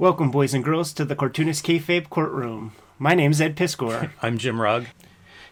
[0.00, 2.72] Welcome, boys and girls, to the Cartoonist Kayfabe Courtroom.
[2.98, 4.10] My name's Ed Piskor.
[4.22, 4.86] I'm Jim Rugg.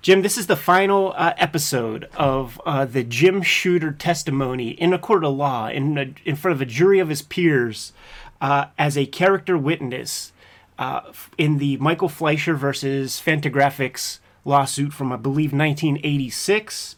[0.01, 4.99] Jim, this is the final uh, episode of uh, the Jim Shooter testimony in a
[4.99, 7.93] court of law, in, a, in front of a jury of his peers,
[8.41, 10.33] uh, as a character witness
[10.79, 11.03] uh,
[11.37, 16.97] in the Michael Fleisher versus Fantagraphics lawsuit from, I believe, 1986,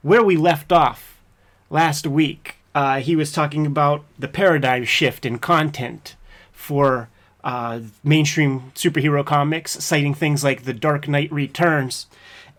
[0.00, 1.20] where we left off
[1.68, 2.56] last week.
[2.74, 6.15] Uh, he was talking about the paradigm shift in content
[6.56, 7.08] for
[7.44, 12.08] uh, mainstream superhero comics, citing things like The Dark Knight Returns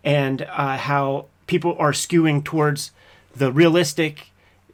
[0.02, 2.92] and uh, how people are skewing towards
[3.36, 4.30] the realistic,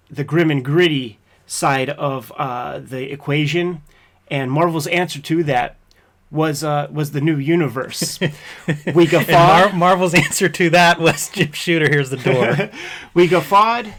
[0.09, 3.83] the grim and gritty side of uh, the equation.
[4.29, 5.77] And Marvel's answer to that
[6.31, 8.19] was uh, was the new universe.
[8.95, 9.73] we guffawed.
[9.73, 11.89] Mar- Marvel's answer to that was Jim Shooter.
[11.89, 12.71] Here's the door.
[13.15, 13.93] we guffawed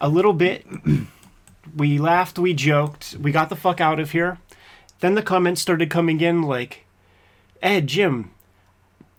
[0.00, 0.64] a little bit.
[1.74, 2.38] we laughed.
[2.38, 3.16] We joked.
[3.20, 4.38] We got the fuck out of here.
[5.00, 6.84] Then the comments started coming in like,
[7.62, 8.30] Ed, Jim,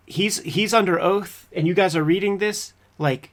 [0.05, 3.31] he's he's under oath, and you guys are reading this like.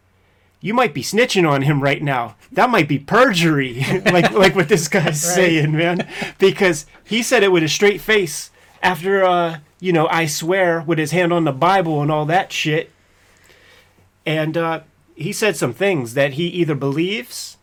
[0.61, 2.37] You might be snitching on him right now.
[2.51, 5.15] That might be perjury, like like what this guy's right.
[5.15, 6.09] saying, man.
[6.39, 8.51] Because he said it with a straight face
[8.83, 12.51] after uh, you know, I swear with his hand on the Bible and all that
[12.51, 12.91] shit.
[14.25, 14.81] And uh,
[15.15, 17.59] he said some things that he either believes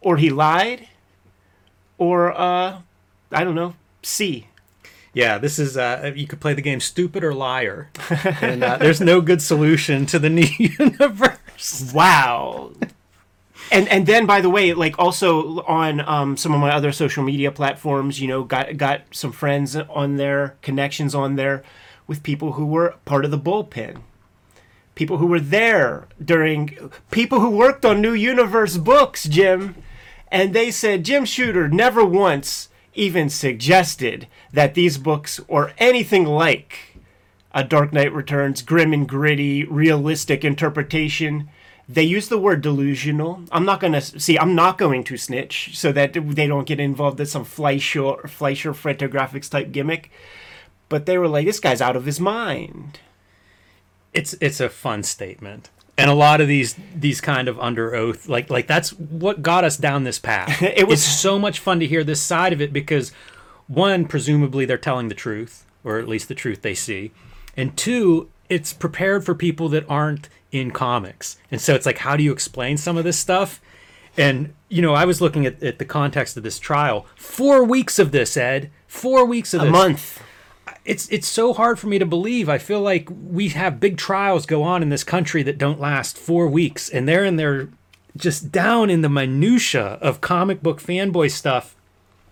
[0.00, 0.88] or he lied
[1.98, 2.80] or uh,
[3.34, 4.48] I don't know, see.
[5.12, 7.88] Yeah, this is uh, you could play the game stupid or liar,
[8.40, 11.92] and uh, there's no good solution to the new universe.
[11.94, 12.72] Wow.
[13.70, 17.22] And and then by the way, like also on um, some of my other social
[17.22, 21.62] media platforms, you know, got got some friends on there, connections on there,
[22.06, 24.02] with people who were part of the bullpen,
[24.94, 29.76] people who were there during, people who worked on New Universe books, Jim,
[30.28, 37.00] and they said Jim Shooter never once even suggested that these books or anything like
[37.52, 41.48] a Dark Knight Returns grim and gritty, realistic interpretation.
[41.88, 43.42] They use the word delusional.
[43.52, 44.38] I'm not gonna see.
[44.38, 48.72] I'm not going to snitch so that they don't get involved in some Fleisher Fleisher
[48.72, 50.10] Fantagraphics type gimmick.
[50.88, 53.00] But they were like, "This guy's out of his mind."
[54.12, 58.28] It's it's a fun statement and a lot of these these kind of under oath
[58.28, 60.62] like like that's what got us down this path.
[60.62, 63.12] It was it's so much fun to hear this side of it because
[63.66, 67.12] one presumably they're telling the truth or at least the truth they see.
[67.56, 71.38] And two it's prepared for people that aren't in comics.
[71.50, 73.60] And so it's like how do you explain some of this stuff?
[74.16, 77.06] And you know i was looking at, at the context of this trial.
[77.14, 78.70] Four weeks of this ed.
[78.88, 79.78] Four weeks of this a this.
[79.78, 80.23] month
[80.84, 82.48] it's it's so hard for me to believe.
[82.48, 86.18] I feel like we have big trials go on in this country that don't last
[86.18, 87.68] four weeks, and they're in there
[88.16, 91.74] just down in the minutia of comic book fanboy stuff.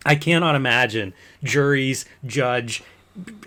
[0.05, 2.83] I cannot imagine juries, judge,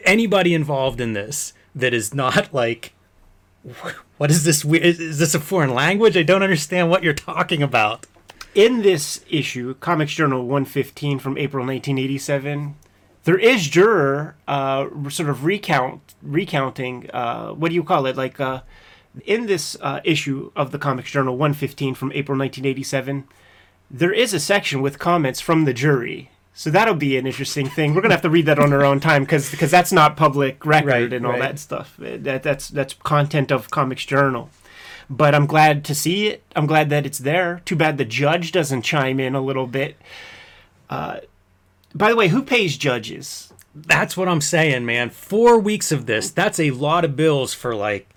[0.03, 2.94] anybody involved in this that is not like,
[4.17, 4.65] what is this?
[4.65, 6.17] Is this a foreign language?
[6.17, 8.05] I don't understand what you're talking about.
[8.53, 12.75] In this issue, Comics Journal 115 from April 1987,
[13.25, 18.16] there is juror uh, sort of recount recounting uh, what do you call it?
[18.16, 18.62] Like uh,
[19.25, 23.28] in this uh, issue of the Comics Journal 115 from April 1987
[23.90, 26.31] there is a section with comments from the jury.
[26.53, 27.94] So that'll be an interesting thing.
[27.94, 30.66] We're gonna have to read that on our own time because because that's not public
[30.66, 31.42] record right, and all right.
[31.42, 31.96] that stuff.
[32.00, 34.50] That that's that's content of Comics Journal.
[35.09, 36.44] But I'm glad to see it.
[36.56, 37.62] I'm glad that it's there.
[37.66, 39.97] Too bad the judge doesn't chime in a little bit.
[40.90, 41.18] Uh,
[41.95, 43.53] by the way, who pays judges?
[43.73, 45.09] That's what I'm saying, man.
[45.09, 46.29] Four weeks of this.
[46.29, 48.09] That's a lot of bills for like.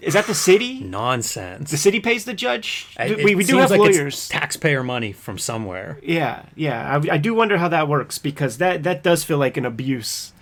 [0.00, 0.80] Is that the city?
[0.80, 1.70] Nonsense.
[1.70, 2.94] The city pays the judge.
[2.98, 4.28] It we, we do have like lawyers.
[4.28, 5.98] taxpayer money from somewhere.
[6.02, 6.98] Yeah, yeah.
[6.98, 10.32] I, I, do wonder how that works because that that does feel like an abuse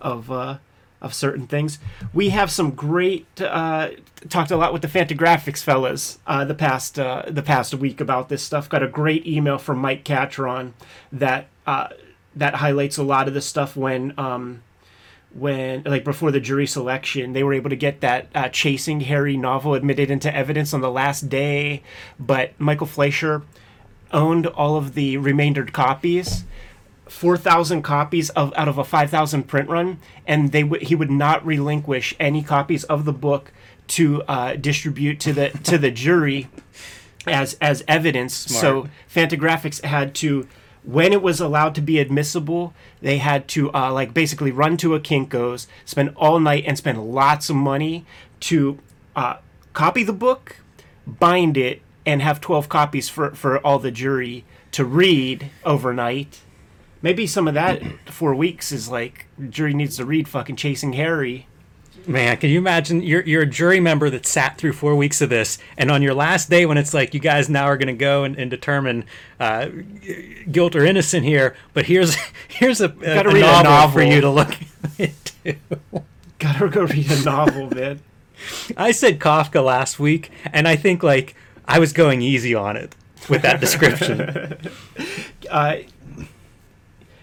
[0.00, 0.58] of uh,
[1.00, 1.78] of certain things.
[2.12, 3.90] We have some great uh,
[4.28, 8.28] talked a lot with the Fantagraphics fellas uh, the past uh, the past week about
[8.28, 8.68] this stuff.
[8.68, 10.74] Got a great email from Mike Catron
[11.12, 11.88] that uh,
[12.36, 14.62] that highlights a lot of the stuff when um,
[15.32, 19.36] when like before the jury selection they were able to get that uh, chasing hairy
[19.36, 21.82] novel admitted into evidence on the last day
[22.18, 23.42] but michael fleisher
[24.12, 26.44] owned all of the remaindered copies
[27.08, 31.44] 4000 copies of out of a 5000 print run and they w- he would not
[31.44, 33.52] relinquish any copies of the book
[33.86, 36.48] to uh, distribute to the to the jury
[37.26, 38.60] as as evidence Smart.
[38.60, 40.46] so fantagraphics had to
[40.84, 44.94] when it was allowed to be admissible, they had to uh, like basically run to
[44.94, 48.04] a Kinko's, spend all night, and spend lots of money
[48.40, 48.78] to
[49.16, 49.36] uh,
[49.72, 50.56] copy the book,
[51.06, 56.42] bind it, and have twelve copies for for all the jury to read overnight.
[57.00, 61.46] Maybe some of that four weeks is like jury needs to read fucking Chasing Hairy.
[62.06, 63.02] Man, can you imagine?
[63.02, 66.14] You're you're a jury member that sat through four weeks of this, and on your
[66.14, 69.04] last day, when it's like you guys now are going to go and, and determine
[69.40, 69.68] uh,
[70.50, 72.16] guilt or innocent here, but here's
[72.48, 74.54] here's a, a, a, novel, a novel for you to look
[74.98, 75.56] into.
[76.38, 78.00] Gotta go read a novel, man.
[78.76, 81.34] I said Kafka last week, and I think like
[81.66, 82.94] I was going easy on it
[83.28, 84.58] with that description.
[85.50, 85.76] uh,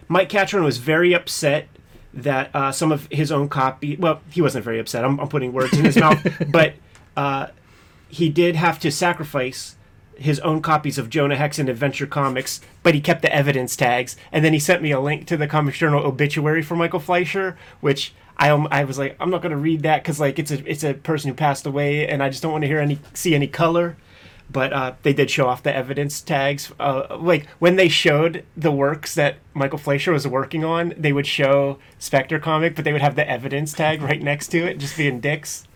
[0.07, 1.67] Mike Catron was very upset
[2.13, 3.95] that uh, some of his own copy.
[3.95, 5.03] Well, he wasn't very upset.
[5.03, 6.19] I'm, I'm putting words in his mouth,
[6.51, 6.73] but
[7.15, 7.47] uh,
[8.07, 9.75] he did have to sacrifice
[10.15, 14.15] his own copies of Jonah Hex and Adventure Comics, but he kept the evidence tags.
[14.31, 17.57] And then he sent me a link to the Comics Journal obituary for Michael Fleisher,
[17.79, 20.69] which I I was like, I'm not going to read that because like it's a
[20.69, 23.35] it's a person who passed away, and I just don't want to hear any see
[23.35, 23.97] any color
[24.51, 26.71] but uh, they did show off the evidence tags.
[26.79, 31.27] Uh, like when they showed the works that Michael Fleisher was working on, they would
[31.27, 34.97] show Spectre comic, but they would have the evidence tag right next to it, just
[34.97, 35.67] being dicks.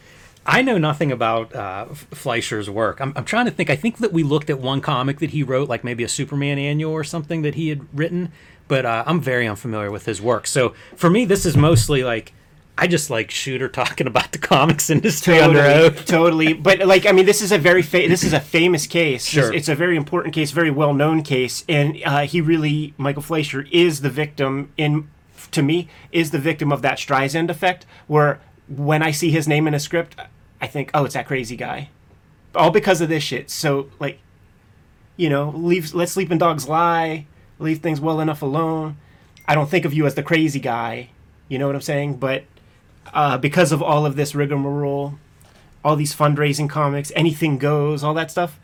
[0.47, 3.01] I know nothing about uh, Fleisher's work.
[3.01, 3.69] I'm, I'm trying to think.
[3.69, 6.59] I think that we looked at one comic that he wrote, like maybe a Superman
[6.59, 8.31] annual or something that he had written,
[8.67, 10.45] but uh, I'm very unfamiliar with his work.
[10.45, 12.33] So for me, this is mostly like
[12.77, 17.25] I just like Shooter talking about the comics industry totally, totally, but like I mean,
[17.25, 19.25] this is a very fa- this is a famous case.
[19.25, 19.47] Sure.
[19.47, 23.21] It's, it's, a very important case, very well known case, and uh, he really Michael
[23.21, 25.09] Fleisher is the victim in
[25.51, 29.67] to me is the victim of that Streisand effect, where when I see his name
[29.67, 30.15] in a script,
[30.59, 31.89] I think, oh, it's that crazy guy,
[32.53, 33.49] all because of this shit.
[33.49, 34.19] So like,
[35.15, 37.25] you know, leave let sleeping dogs lie,
[37.57, 38.97] leave things well enough alone.
[39.47, 41.09] I don't think of you as the crazy guy.
[41.47, 42.17] You know what I'm saying?
[42.17, 42.43] But
[43.13, 45.17] uh, because of all of this rigmarole,
[45.83, 48.59] all these fundraising comics, anything goes, all that stuff.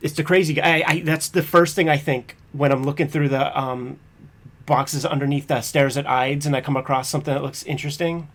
[0.00, 0.78] It's the crazy guy.
[0.78, 3.98] I, I, that's the first thing I think when I'm looking through the um,
[4.66, 8.28] boxes underneath the stairs at Eide's and I come across something that looks interesting,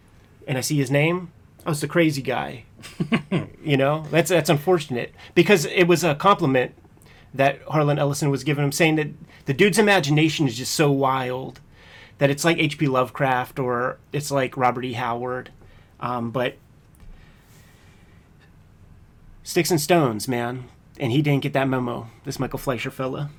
[0.47, 1.31] and I see his name.
[1.65, 2.65] Oh, it's the crazy guy.
[3.63, 6.73] you know, that's that's unfortunate because it was a compliment
[7.33, 9.07] that Harlan Ellison was giving him, saying that
[9.45, 11.61] the dude's imagination is just so wild
[12.17, 12.87] that it's like H.P.
[12.87, 14.93] Lovecraft or it's like Robert E.
[14.93, 15.51] Howard,
[15.99, 16.55] um, but
[19.43, 20.65] sticks and stones, man.
[20.99, 22.09] And he didn't get that memo.
[22.23, 23.29] This Michael Fleisher fella.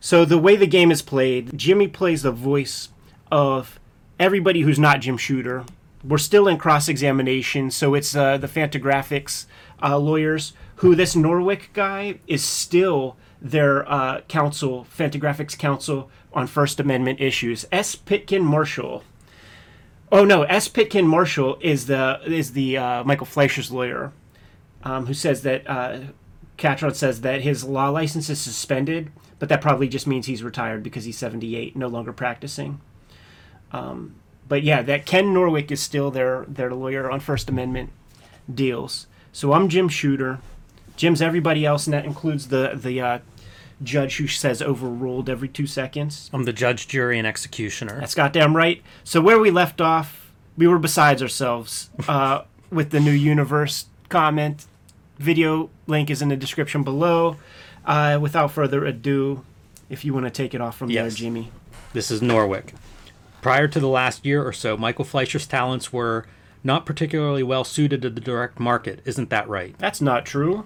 [0.00, 2.88] So the way the game is played, Jimmy plays the voice
[3.30, 3.78] of
[4.18, 5.64] everybody who's not Jim Shooter.
[6.02, 9.46] We're still in cross examination, so it's uh, the Fantagraphics
[9.80, 16.80] uh, lawyers who this Norwick guy is still their uh, counsel, Fantagraphics counsel on First
[16.80, 17.66] Amendment issues.
[17.72, 17.94] S.
[17.94, 19.02] Pitkin Marshall.
[20.10, 20.68] Oh no, S.
[20.68, 24.12] Pitkin Marshall is the is the uh, Michael Fleischer's lawyer,
[24.84, 26.00] um, who says that uh,
[26.56, 30.82] Catron says that his law license is suspended, but that probably just means he's retired
[30.82, 32.80] because he's 78, no longer practicing.
[33.72, 34.16] Um,
[34.48, 37.90] but yeah, that Ken Norwick is still their their lawyer on First Amendment
[38.52, 39.06] deals.
[39.32, 40.40] So I'm Jim Shooter.
[40.96, 43.18] Jim's everybody else, and that includes the the uh,
[43.82, 46.30] judge who says overruled every two seconds.
[46.32, 47.98] I'm the judge, jury, and executioner.
[48.00, 48.82] That's goddamn right.
[49.04, 54.66] So where we left off, we were besides ourselves uh, with the new universe comment.
[55.18, 57.36] Video link is in the description below.
[57.84, 59.44] Uh, without further ado,
[59.90, 61.02] if you want to take it off from yes.
[61.02, 61.50] there, Jimmy.
[61.92, 62.74] This is Norwick.
[63.40, 66.26] Prior to the last year or so, Michael Fleisher's talents were
[66.62, 69.00] not particularly well suited to the direct market.
[69.04, 69.74] Isn't that right?
[69.78, 70.64] That's not true.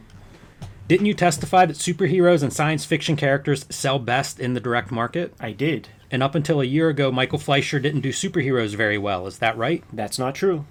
[0.89, 5.35] Didn't you testify that superheroes and science fiction characters sell best in the direct market?
[5.41, 5.89] I did.
[6.13, 9.27] And up until a year ago, Michael Fleisher didn't do superheroes very well.
[9.27, 9.83] Is that right?
[9.93, 10.65] That's not true.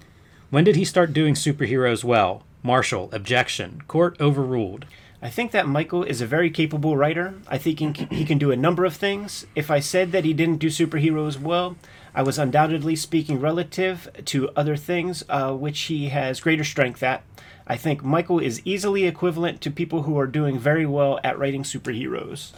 [0.48, 2.44] When did he start doing superheroes well?
[2.62, 3.82] Marshall, objection.
[3.88, 4.86] Court overruled.
[5.20, 7.34] I think that Michael is a very capable writer.
[7.46, 7.78] I think
[8.10, 9.46] he can do a number of things.
[9.54, 11.76] If I said that he didn't do superheroes well,
[12.14, 17.22] I was undoubtedly speaking relative to other things, uh, which he has greater strength at.
[17.66, 21.64] I think Michael is easily equivalent to people who are doing very well at writing
[21.64, 22.52] superheroes.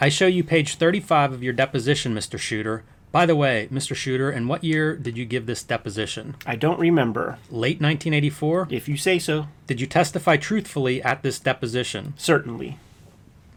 [0.00, 2.38] I show you page 35 of your deposition, Mr.
[2.38, 2.82] Shooter.
[3.12, 3.94] By the way, Mr.
[3.94, 6.36] Shooter, in what year did you give this deposition?
[6.46, 7.38] I don't remember.
[7.50, 8.68] Late 1984?
[8.70, 9.48] If you say so.
[9.66, 12.14] Did you testify truthfully at this deposition?
[12.16, 12.78] Certainly.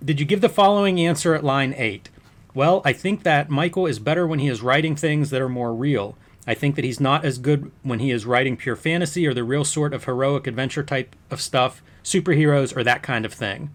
[0.04, 2.10] Did you give the following answer at line 8?
[2.54, 5.74] Well, I think that Michael is better when he is writing things that are more
[5.74, 6.18] real.
[6.46, 9.44] I think that he's not as good when he is writing pure fantasy or the
[9.44, 13.72] real sort of heroic adventure type of stuff, superheroes or that kind of thing.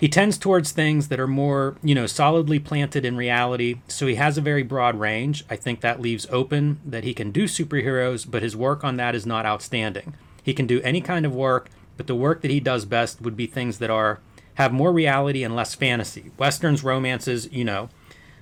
[0.00, 4.14] He tends towards things that are more, you know, solidly planted in reality, so he
[4.14, 5.44] has a very broad range.
[5.50, 9.14] I think that leaves open that he can do superheroes, but his work on that
[9.14, 10.14] is not outstanding.
[10.42, 13.36] He can do any kind of work, but the work that he does best would
[13.36, 14.20] be things that are
[14.54, 16.30] have more reality and less fantasy.
[16.38, 17.90] Westerns, romances, you know,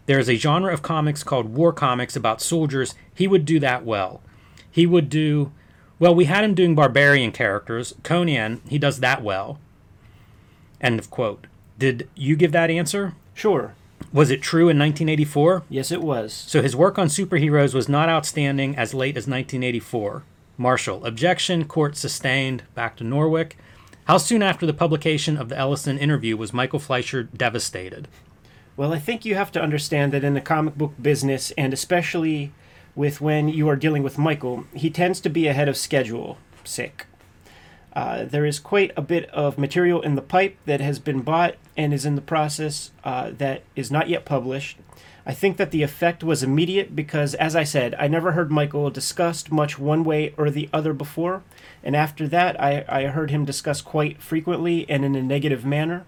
[0.09, 2.95] There's a genre of comics called war comics about soldiers.
[3.15, 4.23] He would do that well.
[4.71, 5.53] He would do,
[5.99, 7.95] well, we had him doing barbarian characters.
[8.03, 9.59] Conan, he does that well.
[10.81, 11.47] End of quote.
[11.79, 13.17] Did you give that answer?
[13.35, 13.75] Sure.
[14.11, 15.65] Was it true in 1984?
[15.69, 16.33] Yes, it was.
[16.33, 20.23] So his work on superheroes was not outstanding as late as 1984.
[20.57, 23.59] Marshall, objection, court sustained, back to Norwick.
[24.07, 28.09] How soon after the publication of the Ellison interview was Michael Fleisher devastated?
[28.79, 32.53] Well, I think you have to understand that in the comic book business, and especially
[32.95, 36.39] with when you are dealing with Michael, he tends to be ahead of schedule.
[36.63, 37.07] Sick.
[37.93, 41.57] Uh, there is quite a bit of material in the pipe that has been bought
[41.77, 44.79] and is in the process uh, that is not yet published.
[45.27, 48.91] I think that the effect was immediate because, as I said, I never heard Michael
[48.91, 51.43] discussed much one way or the other before,
[51.83, 56.05] and after that, I, I heard him discuss quite frequently and in a negative manner.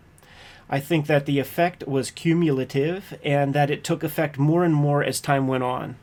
[0.71, 5.03] I think that the effect was cumulative and that it took effect more and more
[5.03, 5.97] as time went on.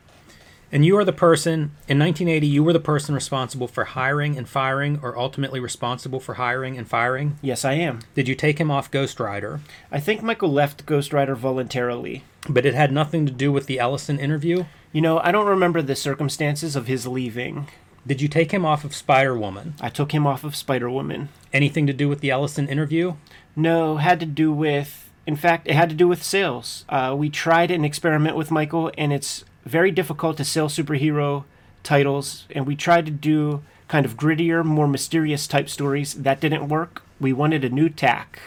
[0.70, 4.46] And you are the person, in 1980, you were the person responsible for hiring and
[4.46, 7.38] firing, or ultimately responsible for hiring and firing?
[7.40, 8.00] Yes, I am.
[8.14, 9.60] Did you take him off Ghost Rider?
[9.90, 12.24] I think Michael left Ghost Rider voluntarily.
[12.46, 14.66] But it had nothing to do with the Ellison interview?
[14.92, 17.68] You know, I don't remember the circumstances of his leaving.
[18.06, 19.74] Did you take him off of Spider Woman?
[19.80, 21.30] I took him off of Spider Woman.
[21.52, 23.14] Anything to do with the Ellison interview?
[23.58, 25.10] No, had to do with.
[25.26, 26.84] In fact, it had to do with sales.
[26.88, 31.42] Uh, we tried an experiment with Michael, and it's very difficult to sell superhero
[31.82, 36.14] titles, and we tried to do kind of grittier, more mysterious type stories.
[36.14, 37.02] That didn't work.
[37.18, 38.38] We wanted a new tack.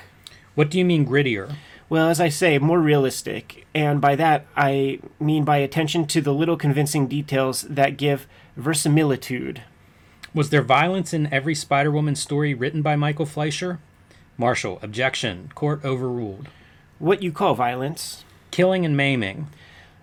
[0.55, 1.55] What do you mean grittier?
[1.89, 3.67] Well, as I say, more realistic.
[3.75, 9.63] And by that, I mean by attention to the little convincing details that give verisimilitude.
[10.33, 13.79] Was there violence in every Spider Woman story written by Michael Fleisher?
[14.37, 15.51] Marshall, objection.
[15.55, 16.47] Court overruled.
[16.99, 18.23] What you call violence?
[18.51, 19.47] Killing and maiming.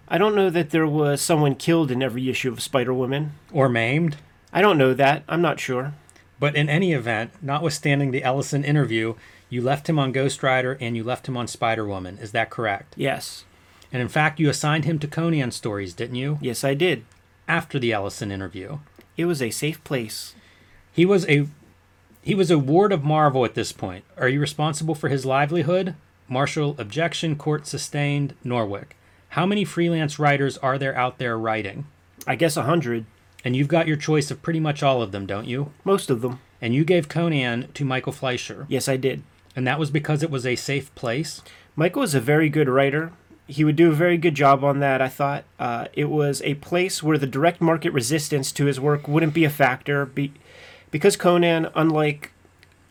[0.09, 3.33] I don't know that there was someone killed in every issue of Spider Woman.
[3.53, 4.17] Or maimed?
[4.53, 5.23] I don't know that.
[5.29, 5.93] I'm not sure.
[6.41, 9.15] But in any event, notwithstanding the Ellison interview,
[9.51, 12.19] you left him on Ghost Rider and you left him on Spider Woman.
[12.19, 12.95] Is that correct?
[12.97, 13.45] Yes.
[13.93, 16.39] And in fact, you assigned him to Conan stories, didn't you?
[16.41, 17.05] Yes, I did.
[17.47, 18.79] After the Ellison interview.
[19.17, 20.35] It was a safe place.
[20.93, 21.49] He was a
[22.29, 24.05] he was a ward of Marvel at this point.
[24.19, 25.95] Are you responsible for his livelihood?
[26.29, 28.89] Marshall objection, court sustained, Norwick.
[29.31, 31.87] How many freelance writers are there out there writing?
[32.27, 33.07] I guess a hundred.
[33.47, 35.73] And you've got your choice of pretty much all of them, don't you?
[35.85, 36.41] Most of them.
[36.61, 38.67] And you gave Conan to Michael Fleisher.
[38.69, 39.23] Yes, I did.
[39.57, 41.41] And that was because it was a safe place?
[41.77, 43.11] Michael is a very good writer.
[43.47, 45.45] He would do a very good job on that, I thought.
[45.59, 49.45] Uh, it was a place where the direct market resistance to his work wouldn't be
[49.45, 50.05] a factor.
[50.05, 50.35] Be-
[50.91, 52.33] because Conan, unlike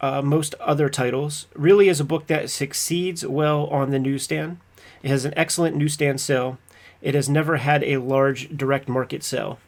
[0.02, 4.60] uh, most other titles, really is a book that succeeds well on the newsstand.
[5.04, 6.58] It has an excellent newsstand sale.
[7.02, 9.60] It has never had a large direct market sale.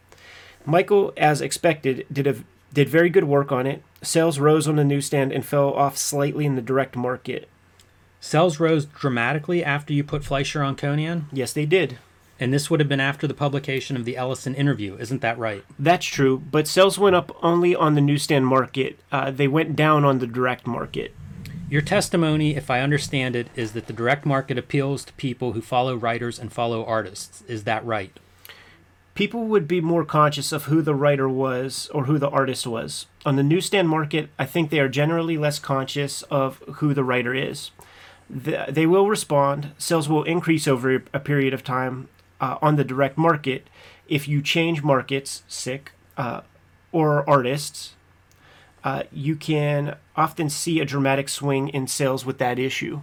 [0.66, 2.36] Michael, as expected, did a,
[2.72, 3.82] did very good work on it.
[4.02, 7.48] Sales rose on the newsstand and fell off slightly in the direct market.
[8.20, 11.26] Sales rose dramatically after you put Fleisher on Conan?
[11.32, 11.98] Yes, they did.
[12.40, 15.62] And this would have been after the publication of the Ellison interview, isn't that right?
[15.78, 18.98] That's true, but sales went up only on the newsstand market.
[19.12, 21.14] Uh, they went down on the direct market.
[21.68, 25.60] Your testimony, if I understand it, is that the direct market appeals to people who
[25.60, 27.42] follow writers and follow artists.
[27.46, 28.18] Is that right?
[29.14, 33.04] People would be more conscious of who the writer was or who the artist was.
[33.26, 37.34] On the newsstand market, I think they are generally less conscious of who the writer
[37.34, 37.70] is.
[38.30, 42.08] they will respond, sales will increase over a period of time
[42.40, 43.68] uh, on the direct market
[44.08, 46.40] if you change markets, sick, uh,
[46.92, 47.94] or artists
[48.82, 53.00] uh, you can often see a dramatic swing in sales with that issue.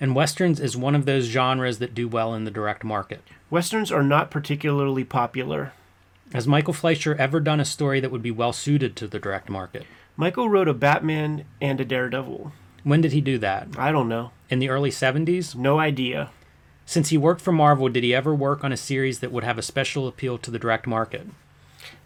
[0.00, 3.22] And westerns is one of those genres that do well in the direct market.
[3.50, 5.72] Westerns are not particularly popular.
[6.32, 9.48] Has Michael Fleisher ever done a story that would be well suited to the direct
[9.48, 9.84] market?
[10.16, 12.52] Michael wrote a Batman and a Daredevil.
[12.82, 13.68] When did he do that?
[13.78, 14.32] I don't know.
[14.50, 15.54] In the early 70s?
[15.54, 16.30] No idea.
[16.86, 19.58] Since he worked for Marvel, did he ever work on a series that would have
[19.58, 21.26] a special appeal to the direct market?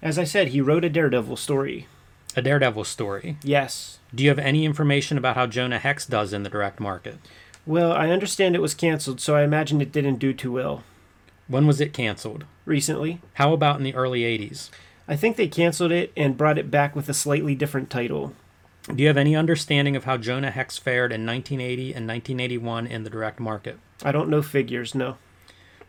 [0.00, 1.86] As I said, he wrote a Daredevil story.
[2.36, 3.36] A Daredevil story.
[3.42, 3.98] Yes.
[4.14, 7.18] Do you have any information about how Jonah Hex does in the direct market?
[7.66, 10.84] Well, I understand it was canceled, so I imagine it didn't do too well.
[11.48, 12.44] When was it canceled?
[12.64, 13.20] Recently.
[13.34, 14.70] How about in the early 80s?
[15.06, 18.34] I think they canceled it and brought it back with a slightly different title.
[18.94, 23.04] Do you have any understanding of how Jonah Hex fared in 1980 and 1981 in
[23.04, 23.78] the direct market?
[24.02, 25.16] I don't know figures, no.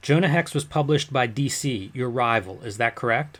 [0.01, 3.39] Jonah Hex was published by DC, your rival, is that correct?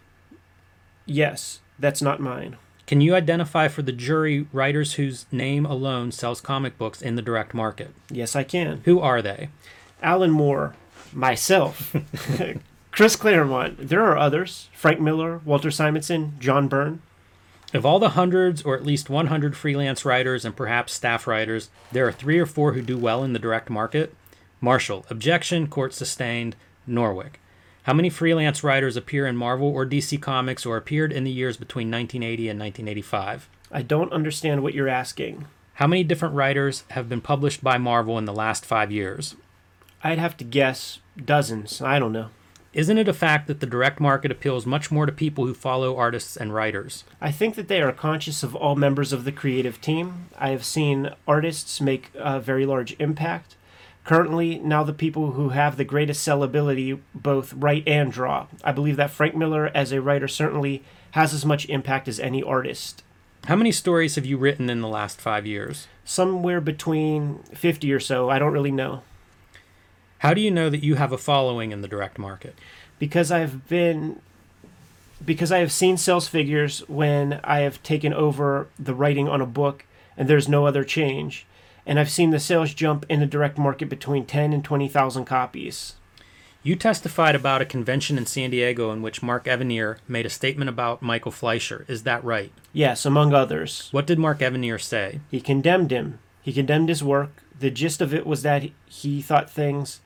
[1.05, 2.57] Yes, that's not mine.
[2.85, 7.21] Can you identify for the jury writers whose name alone sells comic books in the
[7.21, 7.93] direct market?
[8.09, 8.81] Yes, I can.
[8.85, 9.49] Who are they?
[10.01, 10.75] Alan Moore,
[11.13, 11.95] Myself.
[12.91, 13.89] Chris Claremont.
[13.89, 17.01] There are others Frank Miller, Walter Simonson, John Byrne.
[17.73, 22.07] Of all the hundreds or at least 100 freelance writers and perhaps staff writers, there
[22.07, 24.15] are three or four who do well in the direct market.
[24.61, 26.55] Marshall, objection, court sustained.
[26.87, 27.39] Norwick.
[27.83, 31.55] How many freelance writers appear in Marvel or DC Comics or appeared in the years
[31.55, 33.49] between 1980 and 1985?
[33.71, 35.47] I don't understand what you're asking.
[35.75, 39.35] How many different writers have been published by Marvel in the last five years?
[40.03, 41.81] I'd have to guess dozens.
[41.81, 42.29] I don't know.
[42.73, 45.97] Isn't it a fact that the direct market appeals much more to people who follow
[45.97, 47.03] artists and writers?
[47.19, 50.29] I think that they are conscious of all members of the creative team.
[50.37, 53.55] I have seen artists make a very large impact.
[54.09, 58.47] Currently, now the people who have the greatest sellability both write and draw.
[58.63, 62.41] I believe that Frank Miller, as a writer, certainly has as much impact as any
[62.41, 63.03] artist.
[63.45, 65.85] How many stories have you written in the last five years?
[66.05, 68.31] Somewhere between 50 or so.
[68.31, 69.03] I don't really know.
[70.17, 72.55] How do you know that you have a following in the direct market?
[72.97, 74.19] Because I've been
[75.23, 79.45] because I have seen sales figures when I have taken over the writing on a
[79.45, 79.85] book
[80.17, 81.45] and there's no other change.
[81.85, 85.95] And I've seen the sales jump in the direct market between 10 and 20,000 copies.
[86.61, 90.69] You testified about a convention in San Diego in which Mark Evanier made a statement
[90.69, 91.85] about Michael Fleisher.
[91.87, 92.51] Is that right?
[92.73, 93.87] Yes, among others.
[93.91, 95.21] What did Mark Evanier say?
[95.31, 96.19] He condemned him.
[96.41, 97.43] He condemned his work.
[97.57, 100.01] The gist of it was that he thought things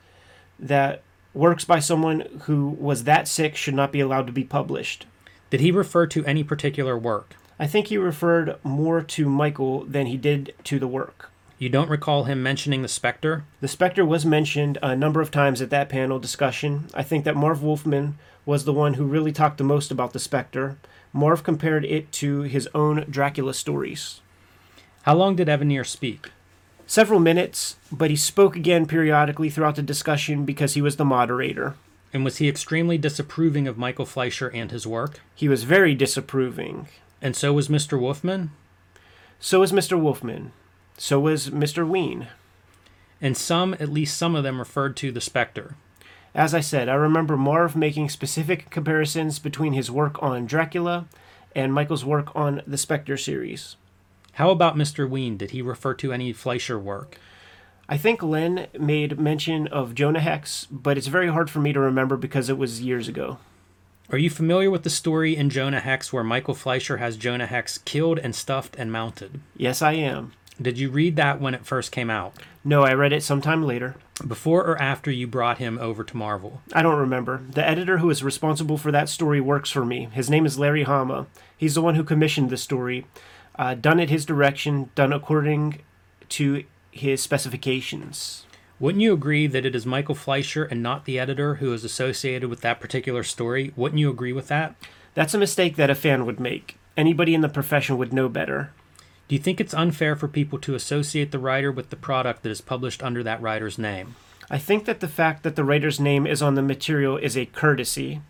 [0.58, 1.02] that
[1.34, 5.06] works by someone who was that sick should not be allowed to be published.
[5.50, 7.34] Did he refer to any particular work?
[7.58, 11.30] I think he referred more to Michael than he did to the work.
[11.58, 13.44] You don't recall him mentioning the Spectre?
[13.60, 16.88] The Spectre was mentioned a number of times at that panel discussion.
[16.94, 20.18] I think that Marv Wolfman was the one who really talked the most about the
[20.18, 20.76] Spectre.
[21.12, 24.20] Marv compared it to his own Dracula stories.
[25.02, 26.30] How long did Evanier speak?
[26.86, 31.76] several minutes, but he spoke again periodically throughout the discussion because he was the moderator.
[32.12, 35.20] And was he extremely disapproving of Michael Fleisher and his work?
[35.34, 36.88] He was very disapproving.
[37.20, 37.98] And so was Mr.
[37.98, 38.50] Wolfman?
[39.40, 40.00] So was Mr.
[40.00, 40.52] Wolfman.
[40.96, 41.86] So was Mr.
[41.86, 42.28] Wein.
[43.20, 45.76] And some, at least some of them, referred to the Spectre.
[46.34, 51.06] As I said, I remember Marv making specific comparisons between his work on Dracula
[51.54, 53.76] and Michael's work on the Spectre series.
[54.32, 55.08] How about Mr.
[55.08, 55.36] Wein?
[55.36, 57.18] Did he refer to any Fleisher work?
[57.88, 61.80] I think Len made mention of Jonah Hex, but it's very hard for me to
[61.80, 63.38] remember because it was years ago.
[64.10, 67.78] Are you familiar with the story in Jonah Hex where Michael Fleisher has Jonah Hex
[67.78, 69.40] killed and stuffed and mounted?
[69.56, 70.32] Yes, I am.
[70.60, 72.34] Did you read that when it first came out?
[72.64, 73.96] No, I read it sometime later.
[74.26, 76.62] Before or after you brought him over to Marvel?
[76.72, 77.42] I don't remember.
[77.50, 80.08] The editor who is responsible for that story works for me.
[80.12, 81.26] His name is Larry Hama.
[81.56, 83.06] He's the one who commissioned the story
[83.58, 85.80] uh, done at his direction, done according
[86.30, 88.46] to his specifications.
[88.78, 92.48] Wouldn't you agree that it is Michael Fleisher and not the editor who is associated
[92.48, 93.72] with that particular story?
[93.76, 94.74] Wouldn't you agree with that?
[95.14, 96.76] That's a mistake that a fan would make.
[96.96, 98.72] Anybody in the profession would know better.
[99.26, 102.50] Do you think it's unfair for people to associate the writer with the product that
[102.50, 104.16] is published under that writer's name?
[104.50, 107.46] I think that the fact that the writer's name is on the material is a
[107.46, 108.20] courtesy.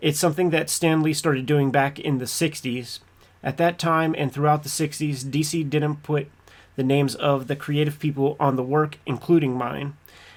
[0.00, 2.98] It's something that Stan Lee started doing back in the 60s,
[3.44, 6.28] at that time and throughout the 60s, DC didn't put
[6.76, 9.96] the names of the creative people on the work, including mine.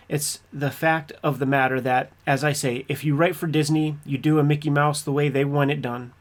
[0.09, 3.97] It's the fact of the matter that, as I say, if you write for Disney,
[4.05, 6.11] you do a Mickey Mouse the way they want it done.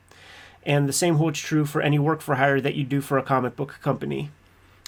[0.66, 3.22] And the same holds true for any work for hire that you do for a
[3.22, 4.30] comic book company.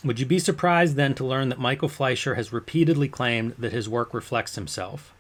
[0.05, 3.89] Would you be surprised then to learn that Michael Fleisher has repeatedly claimed that his
[3.89, 5.15] work reflects himself?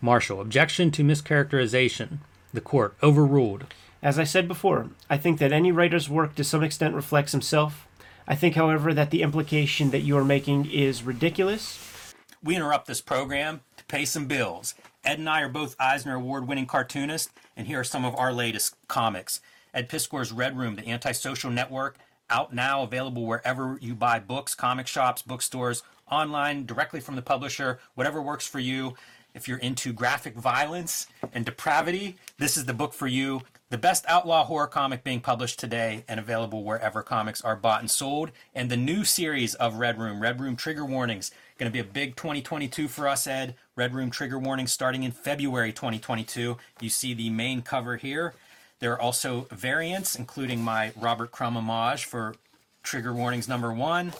[0.00, 2.18] Marshall, objection to mischaracterization.
[2.52, 3.66] The court overruled.
[4.02, 7.86] As I said before, I think that any writer's work to some extent reflects himself.
[8.26, 12.14] I think, however, that the implication that you are making is ridiculous.
[12.42, 14.74] We interrupt this program to pay some bills.
[15.04, 18.32] Ed and I are both Eisner Award winning cartoonists, and here are some of our
[18.32, 19.40] latest comics.
[19.72, 21.96] Ed Piskor's Red Room, the antisocial network,
[22.28, 27.80] out now, available wherever you buy books, comic shops, bookstores, online, directly from the publisher,
[27.94, 28.94] whatever works for you.
[29.34, 33.42] If you're into graphic violence and depravity, this is the book for you.
[33.70, 37.90] The best outlaw horror comic being published today and available wherever comics are bought and
[37.90, 38.32] sold.
[38.52, 41.84] And the new series of Red Room, Red Room Trigger Warnings, going to be a
[41.84, 43.54] big 2022 for us, Ed.
[43.76, 46.56] Red Room Trigger Warnings starting in February 2022.
[46.80, 48.34] You see the main cover here.
[48.80, 52.34] There are also variants, including my Robert Crumb homage for
[52.82, 54.14] Trigger Warnings number one,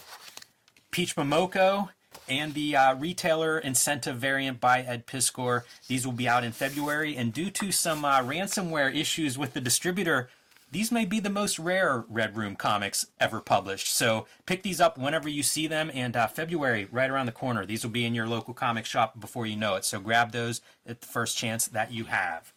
[0.90, 1.88] Peach Momoko,
[2.28, 5.62] and the uh, retailer incentive variant by Ed Piskor.
[5.88, 9.62] These will be out in February, and due to some uh, ransomware issues with the
[9.62, 10.28] distributor,
[10.70, 13.88] these may be the most rare Red Room comics ever published.
[13.88, 15.90] So pick these up whenever you see them.
[15.92, 19.18] And uh, February, right around the corner, these will be in your local comic shop
[19.18, 19.84] before you know it.
[19.84, 22.52] So grab those at the first chance that you have.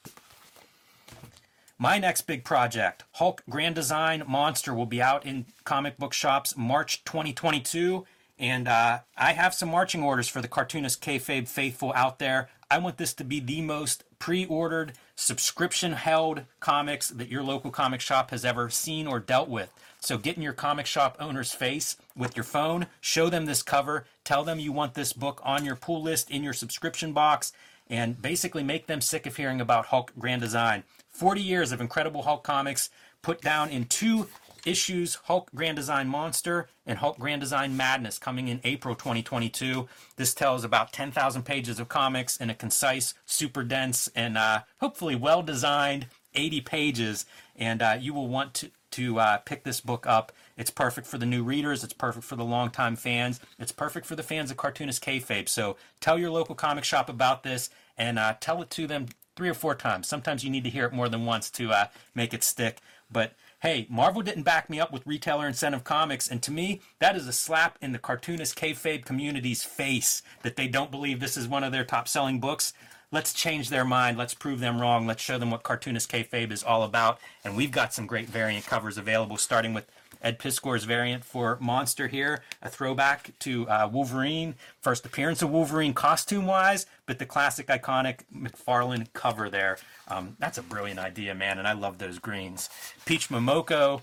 [1.84, 6.56] My next big project, Hulk Grand Design Monster, will be out in comic book shops
[6.56, 8.06] March 2022.
[8.40, 12.48] And uh, I have some marching orders for the cartoonist kayfabe faithful out there.
[12.72, 18.32] I want this to be the most pre-ordered, subscription-held comics that your local comic shop
[18.32, 19.70] has ever seen or dealt with.
[20.00, 24.06] So get in your comic shop owner's face with your phone, show them this cover,
[24.24, 27.52] tell them you want this book on your pull list in your subscription box,
[27.90, 30.86] and basically make them sick of hearing about Hulk Grand Design.
[31.14, 32.90] 40 years of incredible Hulk comics
[33.22, 34.28] put down in two
[34.66, 39.88] issues Hulk Grand Design Monster and Hulk Grand Design Madness coming in April 2022.
[40.16, 45.16] This tells about 10,000 pages of comics in a concise, super dense, and uh, hopefully
[45.16, 47.26] well designed 80 pages.
[47.56, 50.32] And uh, you will want to, to uh, pick this book up.
[50.58, 51.84] It's perfect for the new readers.
[51.84, 53.40] It's perfect for the longtime fans.
[53.60, 55.50] It's perfect for the fans of cartoonist kayfabe.
[55.50, 59.50] So tell your local comic shop about this and uh, tell it to them three
[59.50, 60.08] or four times.
[60.08, 62.80] Sometimes you need to hear it more than once to uh, make it stick.
[63.12, 67.16] But hey, Marvel didn't back me up with retailer incentive comics, and to me, that
[67.16, 71.48] is a slap in the cartoonist kayfabe community's face that they don't believe this is
[71.48, 72.74] one of their top selling books.
[73.12, 74.18] Let's change their mind.
[74.18, 75.06] Let's prove them wrong.
[75.06, 77.20] Let's show them what cartoonist kayfabe is all about.
[77.46, 79.86] And we've got some great variant covers available, starting with
[80.24, 85.94] Ed Piskor's variant for Monster here, a throwback to uh, Wolverine, first appearance of Wolverine
[85.94, 89.78] costume wise, but the classic iconic McFarlane cover there.
[90.08, 92.70] Um, that's a brilliant idea, man, and I love those greens.
[93.06, 94.02] Peach Momoko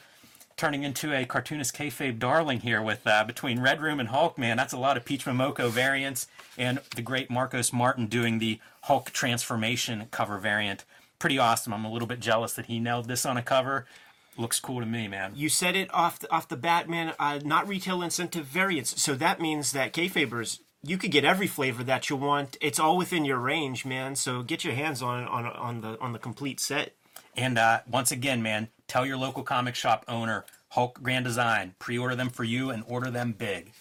[0.56, 4.58] turning into a cartoonist kayfabe darling here with uh, between Red Room and Hulk, man.
[4.58, 6.26] That's a lot of Peach Momoko variants,
[6.58, 10.84] and the great Marcos Martin doing the Hulk transformation cover variant.
[11.18, 11.72] Pretty awesome.
[11.72, 13.86] I'm a little bit jealous that he nailed this on a cover
[14.40, 15.32] looks cool to me, man.
[15.36, 17.14] You said it off the, off the bat, man.
[17.18, 21.84] Uh, not retail incentive variants, so that means that kayfabers you could get every flavor
[21.84, 22.56] that you want.
[22.60, 24.16] It's all within your range, man.
[24.16, 26.94] So get your hands on on on the on the complete set.
[27.36, 32.16] And uh, once again, man, tell your local comic shop owner Hulk Grand Design pre-order
[32.16, 33.72] them for you and order them big.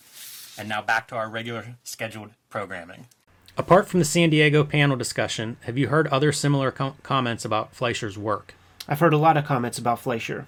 [0.57, 3.07] And now back to our regular scheduled programming.
[3.57, 7.73] Apart from the San Diego panel discussion, have you heard other similar com- comments about
[7.73, 8.53] Fleisher's work?
[8.89, 10.47] I've heard a lot of comments about Fleisher.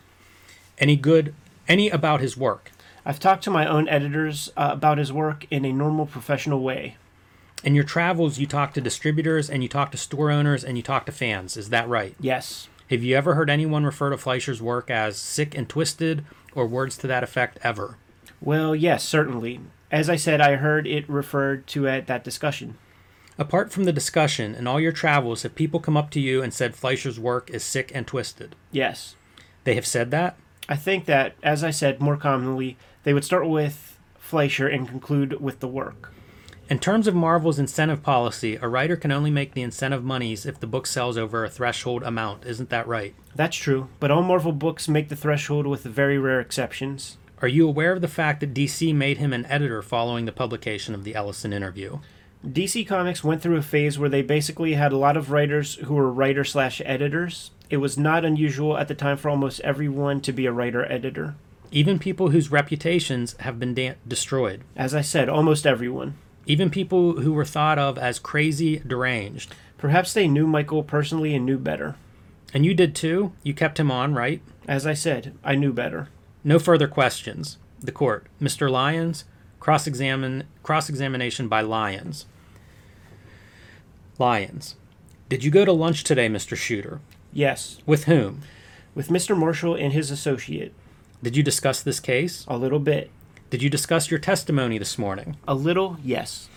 [0.79, 1.35] Any good?
[1.67, 2.71] Any about his work?
[3.05, 6.97] I've talked to my own editors uh, about his work in a normal professional way.
[7.63, 10.81] In your travels, you talk to distributors and you talk to store owners and you
[10.81, 11.55] talk to fans.
[11.55, 12.15] Is that right?
[12.19, 12.67] Yes.
[12.89, 16.25] Have you ever heard anyone refer to Fleisher's work as sick and twisted
[16.55, 17.97] or words to that effect ever?
[18.41, 19.59] Well, yes, certainly.
[19.91, 22.77] As I said, I heard it referred to at that discussion.
[23.41, 26.53] Apart from the discussion, in all your travels, have people come up to you and
[26.53, 28.55] said Fleisher's work is sick and twisted?
[28.71, 29.15] Yes.
[29.63, 30.37] They have said that?
[30.69, 35.41] I think that, as I said more commonly, they would start with Fleisher and conclude
[35.41, 36.13] with the work.
[36.69, 40.59] In terms of Marvel's incentive policy, a writer can only make the incentive monies if
[40.59, 42.45] the book sells over a threshold amount.
[42.45, 43.15] Isn't that right?
[43.33, 47.17] That's true, but all Marvel books make the threshold with very rare exceptions.
[47.41, 50.93] Are you aware of the fact that DC made him an editor following the publication
[50.93, 51.97] of the Ellison interview?
[52.45, 55.93] DC Comics went through a phase where they basically had a lot of writers who
[55.93, 57.51] were writer slash editors.
[57.69, 61.35] It was not unusual at the time for almost everyone to be a writer editor.
[61.71, 64.61] Even people whose reputations have been da- destroyed.
[64.75, 66.15] As I said, almost everyone.
[66.47, 69.53] Even people who were thought of as crazy, deranged.
[69.77, 71.95] Perhaps they knew Michael personally and knew better.
[72.55, 73.33] And you did too?
[73.43, 74.41] You kept him on, right?
[74.67, 76.09] As I said, I knew better.
[76.43, 77.59] No further questions.
[77.79, 78.25] The court.
[78.41, 78.69] Mr.
[78.69, 79.25] Lyons,
[79.59, 82.25] cross examination by Lyons.
[84.21, 84.75] Lyons.
[85.29, 86.55] Did you go to lunch today, Mr.
[86.55, 86.99] Shooter?
[87.33, 87.81] Yes.
[87.87, 88.41] With whom?
[88.93, 89.35] With Mr.
[89.35, 90.75] Marshall and his associate.
[91.23, 92.45] Did you discuss this case?
[92.47, 93.09] A little bit.
[93.49, 95.37] Did you discuss your testimony this morning?
[95.47, 96.49] A little, yes.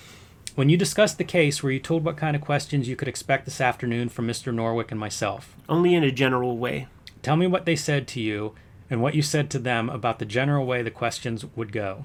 [0.54, 3.46] When you discussed the case, were you told what kind of questions you could expect
[3.46, 4.52] this afternoon from Mr.
[4.52, 5.56] Norwick and myself?
[5.66, 6.86] Only in a general way.
[7.22, 8.54] Tell me what they said to you
[8.90, 12.04] and what you said to them about the general way the questions would go.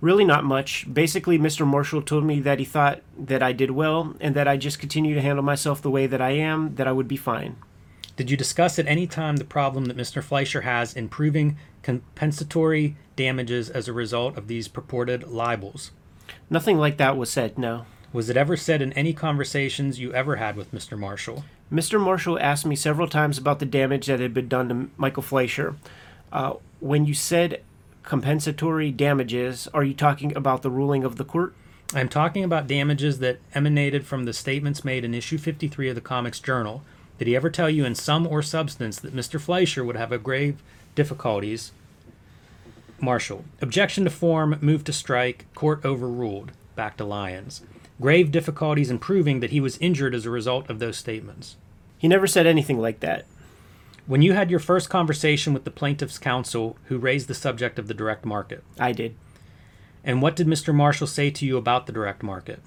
[0.00, 0.92] Really, not much.
[0.92, 1.66] Basically, Mr.
[1.66, 5.14] Marshall told me that he thought that I did well and that I just continue
[5.14, 7.56] to handle myself the way that I am, that I would be fine.
[8.16, 10.22] Did you discuss at any time the problem that Mr.
[10.22, 15.92] Fleisher has in proving compensatory damages as a result of these purported libels?
[16.50, 17.86] Nothing like that was said, no.
[18.12, 20.98] Was it ever said in any conversations you ever had with Mr.
[20.98, 21.44] Marshall?
[21.72, 22.00] Mr.
[22.00, 25.76] Marshall asked me several times about the damage that had been done to Michael Fleisher.
[26.32, 27.62] Uh, when you said
[28.08, 31.54] compensatory damages, are you talking about the ruling of the court?
[31.94, 36.00] I'm talking about damages that emanated from the statements made in issue 53 of the
[36.00, 36.82] Comics Journal
[37.18, 39.38] Did he ever tell you in sum or substance that Mr.
[39.38, 40.62] Fleisher would have a grave
[40.94, 41.72] difficulties?
[42.98, 43.44] Marshall.
[43.60, 46.52] Objection to form, move to strike, court overruled.
[46.76, 47.60] Back to Lyons.
[48.00, 51.56] Grave difficulties in proving that he was injured as a result of those statements.
[51.98, 53.26] He never said anything like that.
[54.08, 57.88] When you had your first conversation with the plaintiff's counsel who raised the subject of
[57.88, 58.64] the direct market.
[58.80, 59.14] I did.
[60.02, 60.74] And what did Mr.
[60.74, 62.60] Marshall say to you about the direct market?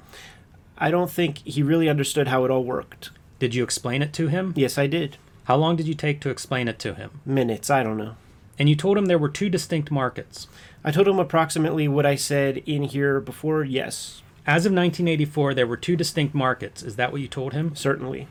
[0.77, 3.09] I don't think he really understood how it all worked.
[3.39, 4.53] Did you explain it to him?
[4.55, 5.17] Yes, I did.
[5.45, 7.21] How long did you take to explain it to him?
[7.25, 8.17] Minutes, I don't know.
[8.59, 10.47] And you told him there were two distinct markets.
[10.83, 14.21] I told him approximately what I said in here before, yes.
[14.45, 16.83] As of 1984, there were two distinct markets.
[16.83, 17.75] Is that what you told him?
[17.75, 18.27] Certainly.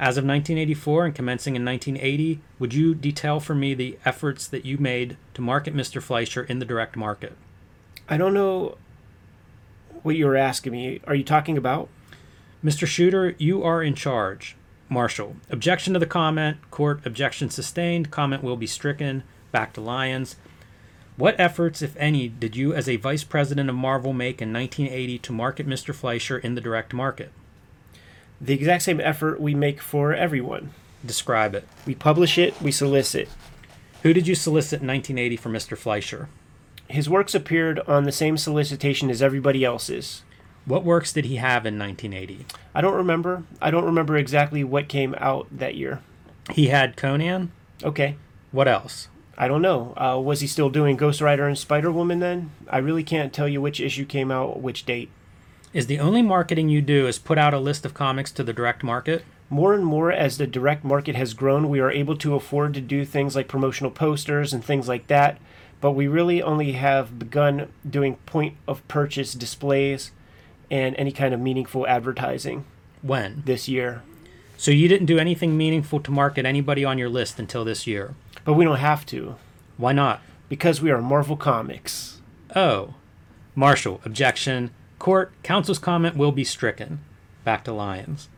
[0.00, 4.64] As of 1984 and commencing in 1980, would you detail for me the efforts that
[4.64, 6.00] you made to market Mr.
[6.00, 7.36] Fleisher in the direct market?
[8.08, 8.78] I don't know
[10.02, 11.02] what you were asking me.
[11.06, 11.90] Are you talking about?
[12.64, 12.86] Mr.
[12.86, 14.56] Shooter, you are in charge.
[14.88, 15.36] Marshall.
[15.50, 16.56] Objection to the comment.
[16.70, 18.10] Court objection sustained.
[18.10, 19.22] Comment will be stricken.
[19.52, 20.36] Back to Lyons.
[21.18, 25.18] What efforts, if any, did you as a vice president of Marvel make in 1980
[25.18, 25.94] to market Mr.
[25.94, 27.32] Fleisher in the direct market?
[28.40, 30.70] The exact same effort we make for everyone.
[31.04, 31.68] Describe it.
[31.86, 33.28] We publish it, we solicit.
[34.02, 35.76] Who did you solicit in 1980 for Mr.
[35.76, 36.28] Fleisher?
[36.88, 40.22] His works appeared on the same solicitation as everybody else's.
[40.64, 42.46] What works did he have in 1980?
[42.74, 43.44] I don't remember.
[43.60, 46.00] I don't remember exactly what came out that year.
[46.50, 47.52] He had Conan?
[47.82, 48.16] Okay.
[48.52, 49.08] What else?
[49.38, 49.94] I don't know.
[49.96, 52.50] Uh, was he still doing Ghost Rider and Spider Woman then?
[52.68, 55.10] I really can't tell you which issue came out, which date.
[55.72, 58.52] Is the only marketing you do is put out a list of comics to the
[58.52, 59.24] direct market?
[59.48, 62.80] More and more, as the direct market has grown, we are able to afford to
[62.80, 65.38] do things like promotional posters and things like that,
[65.80, 70.10] but we really only have begun doing point of purchase displays
[70.72, 72.64] and any kind of meaningful advertising.
[73.02, 73.44] When?
[73.46, 74.02] This year.
[74.56, 78.14] So you didn't do anything meaningful to market anybody on your list until this year?
[78.44, 79.36] But we don't have to.
[79.76, 80.20] Why not?
[80.48, 82.20] Because we are Marvel Comics.
[82.56, 82.94] Oh.
[83.54, 84.72] Marshall, objection.
[85.00, 87.00] Court, counsel's comment will be stricken.
[87.42, 88.28] Back to Lyons.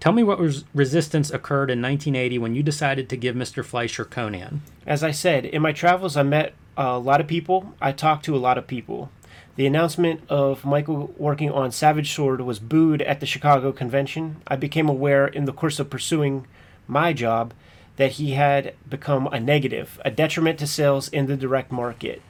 [0.00, 3.64] Tell me what res- resistance occurred in 1980 when you decided to give Mr.
[3.64, 4.60] Fleisher Conan.
[4.86, 7.74] As I said, in my travels, I met a lot of people.
[7.80, 9.10] I talked to a lot of people.
[9.56, 14.42] The announcement of Michael working on Savage Sword was booed at the Chicago convention.
[14.46, 16.46] I became aware in the course of pursuing
[16.86, 17.54] my job
[17.96, 22.20] that he had become a negative, a detriment to sales in the direct market.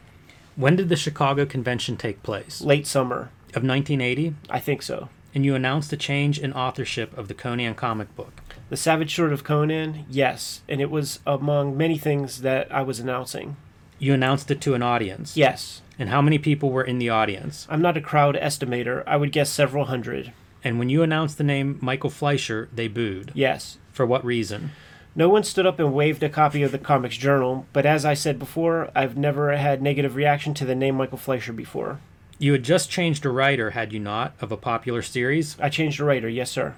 [0.54, 2.60] When did the Chicago convention take place?
[2.60, 3.30] Late summer.
[3.50, 4.34] Of 1980?
[4.48, 5.08] I think so.
[5.34, 8.40] And you announced a change in authorship of the Conan comic book.
[8.68, 13.00] The Savage Sword of Conan, yes, and it was among many things that I was
[13.00, 13.56] announcing.
[13.98, 15.36] You announced it to an audience?
[15.36, 15.82] Yes.
[15.98, 17.66] And how many people were in the audience?
[17.68, 19.04] I'm not a crowd estimator.
[19.06, 20.32] I would guess several hundred.
[20.64, 23.32] And when you announced the name Michael Fleisher, they booed?
[23.34, 23.78] Yes.
[23.92, 24.70] For what reason?
[25.14, 28.14] No one stood up and waved a copy of the Comics Journal, but as I
[28.14, 31.98] said before, I've never had negative reaction to the name Michael Fleisher before.
[32.40, 35.58] You had just changed a writer, had you not, of a popular series?
[35.60, 36.74] I changed a writer, yes, sir.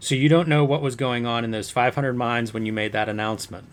[0.00, 2.92] So you don't know what was going on in those 500 minds when you made
[2.92, 3.66] that announcement?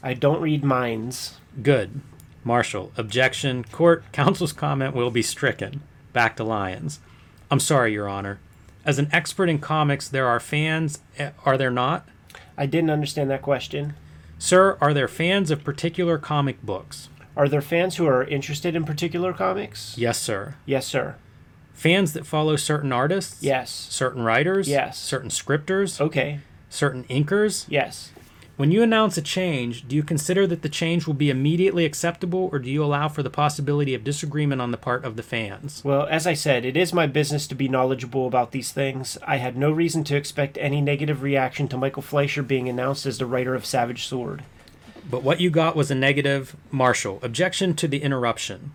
[0.00, 1.38] I don't read minds.
[1.60, 2.02] Good.
[2.44, 3.64] Marshall, objection.
[3.64, 5.82] Court, counsel's comment will be stricken.
[6.12, 7.00] Back to Lyons.
[7.50, 8.38] I'm sorry, Your Honor.
[8.84, 12.08] As an expert in comics, there are fans, eh, are there not?
[12.56, 13.94] I didn't understand that question.
[14.38, 17.08] Sir, are there fans of particular comic books?
[17.36, 19.96] Are there fans who are interested in particular comics?
[19.98, 20.54] Yes, sir.
[20.64, 21.16] Yes, sir.
[21.74, 23.42] Fans that follow certain artists?
[23.42, 23.70] Yes.
[23.90, 24.66] Certain writers?
[24.66, 24.98] Yes.
[24.98, 26.00] Certain scripters?
[26.00, 26.40] Okay.
[26.70, 27.66] Certain inkers?
[27.68, 28.10] Yes.
[28.56, 32.48] When you announce a change, do you consider that the change will be immediately acceptable
[32.50, 35.82] or do you allow for the possibility of disagreement on the part of the fans?
[35.84, 39.18] Well, as I said, it is my business to be knowledgeable about these things.
[39.26, 43.18] I had no reason to expect any negative reaction to Michael Fleisher being announced as
[43.18, 44.42] the writer of Savage Sword.
[45.08, 46.56] But what you got was a negative.
[46.70, 48.72] Marshall, objection to the interruption.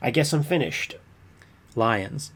[0.00, 0.96] I guess I'm finished.
[1.74, 2.32] Lyons.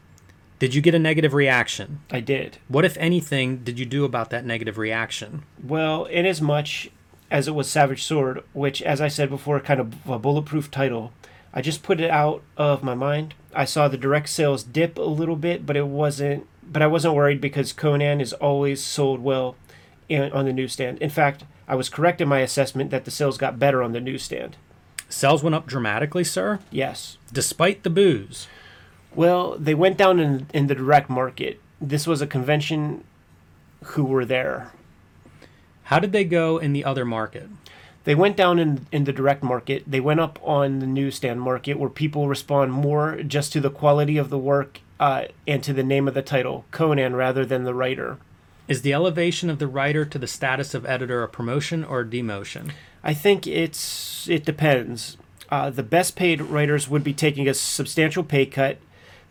[0.59, 2.01] Did you get a negative reaction?
[2.11, 2.57] I did.
[2.67, 5.43] What, if anything, did you do about that negative reaction?
[5.63, 6.89] Well, inasmuch as much
[7.31, 11.13] as it was Savage Sword, which, as I said before, kind of a bulletproof title,
[11.53, 13.35] I just put it out of my mind.
[13.53, 16.45] I saw the direct sales dip a little bit, but it wasn't.
[16.63, 19.55] But I wasn't worried because Conan is always sold well
[20.09, 20.99] in, on the newsstand.
[20.99, 24.01] In fact, I was correct in my assessment that the sales got better on the
[24.01, 24.57] newsstand.
[25.07, 26.59] Sales went up dramatically, sir?
[26.71, 27.17] Yes.
[27.31, 28.47] Despite the booze.
[29.13, 31.61] Well, they went down in, in the direct market.
[31.79, 33.03] This was a convention
[33.83, 34.71] who were there.
[35.83, 37.49] How did they go in the other market?
[38.03, 39.83] They went down in, in the direct market.
[39.85, 44.17] They went up on the newsstand market where people respond more just to the quality
[44.17, 47.75] of the work uh, and to the name of the title, Conan, rather than the
[47.75, 48.17] writer.
[48.69, 52.05] Is the elevation of the writer to the status of editor a promotion or a
[52.05, 52.71] demotion?
[53.03, 55.17] I think it's it depends.
[55.49, 58.77] Uh, the best paid writers would be taking a substantial pay cut.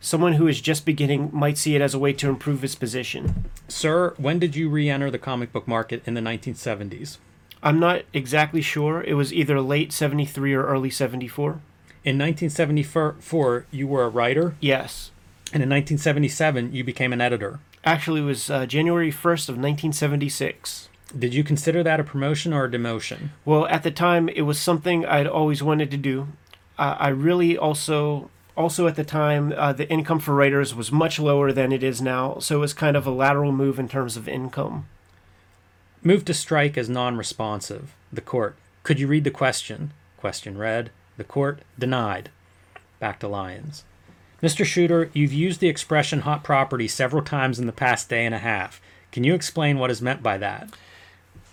[0.01, 3.45] Someone who is just beginning might see it as a way to improve his position.
[3.69, 7.19] Sir, when did you re enter the comic book market in the 1970s?
[7.63, 9.03] I'm not exactly sure.
[9.03, 11.61] It was either late 73 or early 74.
[12.05, 15.11] In 1974, you were a writer, Yes.
[15.53, 17.61] and in 1977, you became an editor.
[17.85, 20.89] Actually, it was uh, January 1st of 1976.
[21.17, 23.31] Did you consider that a promotion or a demotion?
[23.45, 26.29] Well, at the time, it was something I'd always wanted to do.
[26.79, 31.19] Uh, I really also, also at the time, uh, the income for writers was much
[31.19, 34.17] lower than it is now, so it was kind of a lateral move in terms
[34.17, 34.87] of income.
[36.03, 37.95] Moved to strike as non responsive.
[38.13, 38.57] The court.
[38.83, 39.93] Could you read the question?
[40.19, 40.91] Question read.
[41.17, 42.31] The court denied.
[43.01, 43.85] Back to Lyons.
[44.43, 44.65] Mr.
[44.65, 48.39] Shooter, you've used the expression hot property several times in the past day and a
[48.39, 48.81] half.
[49.11, 50.69] Can you explain what is meant by that?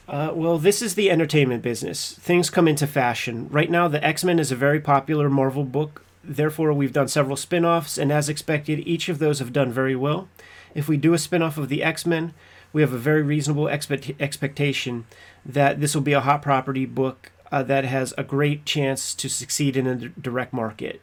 [0.08, 2.13] Uh, well, this is the entertainment business.
[2.13, 3.48] Things come into fashion.
[3.50, 6.06] Right now, the X Men is a very popular Marvel book.
[6.24, 9.95] Therefore, we've done several spin offs, and as expected, each of those have done very
[9.95, 10.28] well.
[10.76, 12.34] If we do a spin off of the X Men,
[12.71, 15.06] we have a very reasonable expect- expectation
[15.43, 19.28] that this will be a hot property book uh, that has a great chance to
[19.28, 21.02] succeed in d- direct market.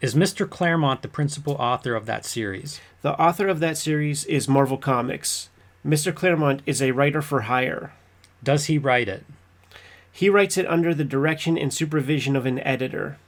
[0.00, 0.48] Is Mr.
[0.48, 2.80] Claremont the principal author of that series?
[3.02, 5.50] The author of that series is Marvel Comics.
[5.86, 6.14] Mr.
[6.14, 7.92] Claremont is a writer for hire.
[8.42, 9.24] Does he write it?
[10.10, 13.18] He writes it under the direction and supervision of an editor.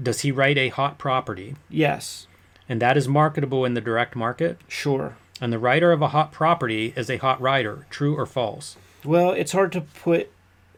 [0.00, 1.56] Does he write a hot property?
[1.68, 2.26] Yes,
[2.68, 4.58] And that is marketable in the direct market?
[4.68, 5.16] sure.
[5.40, 8.76] And the writer of a hot property is a hot writer, true or false?
[9.04, 10.30] Well, it's hard to put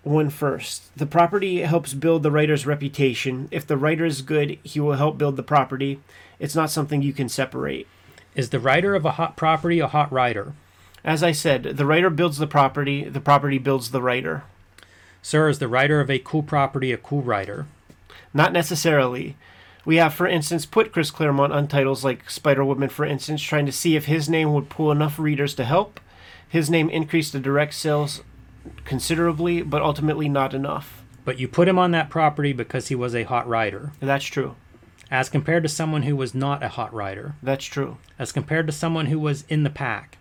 [0.07, 0.97] one first.
[0.97, 3.49] The property helps build the writer's reputation.
[3.51, 6.01] If the writer is good, he will help build the property.
[6.39, 7.89] It's not something you can separate.
[8.35, 10.53] Is the writer of a hot property a hot writer?
[11.05, 14.45] As I said, the writer builds the property, the property builds the writer.
[15.23, 17.67] Sir, is the writer of a cool property a cool writer?
[18.33, 19.37] Not necessarily.
[19.85, 23.67] We have, for instance, put Chris Claremont on titles like Spider Woman, for instance, trying
[23.67, 25.99] to see if his name would pull enough readers to help.
[26.49, 28.23] His name increased the direct sales
[28.85, 31.03] considerably, but ultimately not enough.
[31.25, 33.93] But you put him on that property because he was a hot rider.
[34.01, 34.55] That's true.
[35.11, 37.35] as compared to someone who was not a hot rider.
[37.43, 37.99] That's true.
[38.19, 40.19] as compared to someone who was in the pack.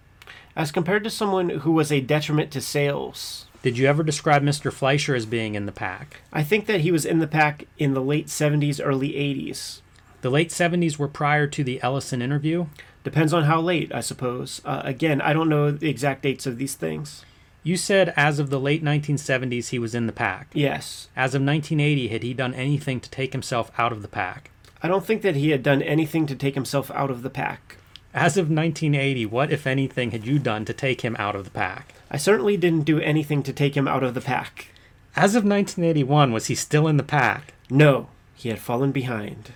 [0.56, 4.72] As compared to someone who was a detriment to sales, Did you ever describe Mr.
[4.72, 6.22] Fleisher as being in the pack?
[6.32, 9.82] I think that he was in the pack in the late 70s, early 80s.
[10.22, 12.68] The late 70s were prior to the Ellison interview.
[13.04, 14.62] Depends on how late, I suppose.
[14.66, 17.24] Uh, again, I don't know the exact dates of these things.
[17.66, 20.50] You said as of the late 1970s he was in the pack.
[20.54, 21.10] Yes.
[21.16, 24.52] As of 1980, had he done anything to take himself out of the pack?
[24.84, 27.78] I don't think that he had done anything to take himself out of the pack.
[28.14, 31.50] As of 1980, what, if anything, had you done to take him out of the
[31.50, 31.96] pack?
[32.12, 34.68] I certainly didn't do anything to take him out of the pack.
[35.16, 37.56] As of 1981, was he still in the pack?
[37.72, 39.54] No, he had fallen behind.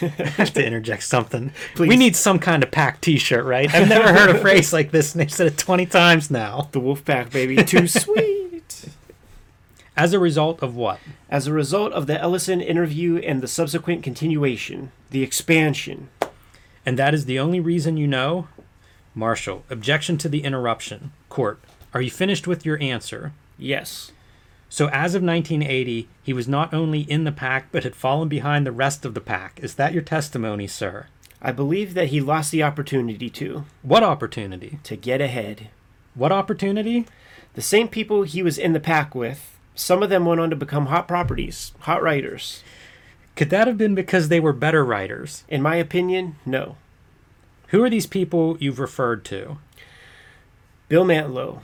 [0.00, 0.06] I
[0.36, 1.52] have to interject something.
[1.74, 1.88] Please.
[1.88, 3.72] We need some kind of pack T-shirt, right?
[3.74, 6.68] I've never heard a phrase like this, and they've said it 20 times now.
[6.72, 7.56] The wolf pack, baby.
[7.62, 8.86] Too sweet.
[9.96, 10.98] As a result of what?
[11.30, 16.08] As a result of the Ellison interview and the subsequent continuation, the expansion,
[16.84, 18.48] And that is the only reason you know?
[19.14, 21.12] Marshall, objection to the interruption.
[21.28, 21.60] Court,
[21.92, 23.32] are you finished with your answer?
[23.56, 24.10] yes.
[24.74, 28.66] So, as of 1980, he was not only in the pack, but had fallen behind
[28.66, 29.60] the rest of the pack.
[29.62, 31.06] Is that your testimony, sir?
[31.40, 34.80] I believe that he lost the opportunity to, What opportunity?
[34.82, 35.68] to get ahead.
[36.16, 37.06] What opportunity?
[37.52, 40.56] The same people he was in the pack with, some of them went on to
[40.56, 42.64] become hot properties, hot writers.
[43.36, 45.44] Could that have been because they were better writers?
[45.48, 46.78] In my opinion, no.
[47.68, 49.58] Who are these people you've referred to?
[50.88, 51.60] Bill Mantlo,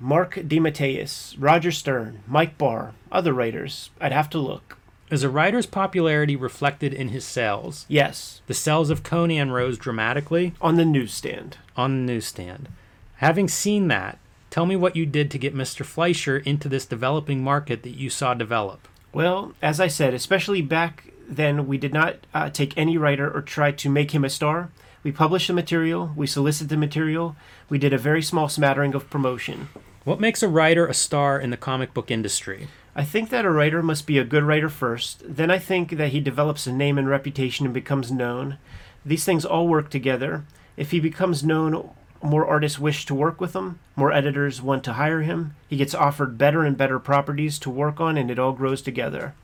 [0.00, 3.90] Mark DeMatteis, Roger Stern, Mike Barr, other writers.
[4.00, 4.78] I'd have to look.
[5.10, 7.84] Is a writer's popularity reflected in his sales?
[7.88, 11.58] Yes, The sales of Conan rose dramatically on the newsstand.
[11.76, 12.68] on the newsstand.
[13.16, 14.18] Having seen that,
[14.50, 15.84] tell me what you did to get Mr.
[15.84, 18.86] Fleisher into this developing market that you saw develop.
[19.12, 23.42] Well, as I said, especially back then, we did not uh, take any writer or
[23.42, 24.70] try to make him a star.
[25.02, 27.34] We published the material, we solicited the material,
[27.68, 29.68] we did a very small smattering of promotion.
[30.02, 32.68] What makes a writer a star in the comic book industry?
[32.96, 35.22] I think that a writer must be a good writer first.
[35.26, 38.56] Then I think that he develops a name and reputation and becomes known.
[39.04, 40.44] These things all work together.
[40.78, 41.90] If he becomes known,
[42.22, 45.54] more artists wish to work with him, more editors want to hire him.
[45.68, 49.34] He gets offered better and better properties to work on, and it all grows together.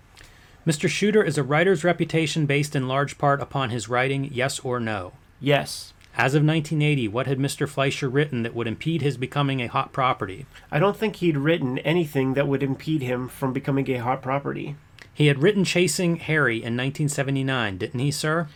[0.66, 0.88] Mr.
[0.88, 5.12] Shooter is a writer's reputation based in large part upon his writing, yes or no?
[5.38, 7.68] Yes, As of 1980, what had Mr.
[7.68, 10.46] Fleisher written that would impede his becoming a hot property?
[10.70, 14.76] I don't think he'd written anything that would impede him from becoming a hot property.
[15.12, 18.48] He had written Chasing Hairy in 1979, didn't he, sir?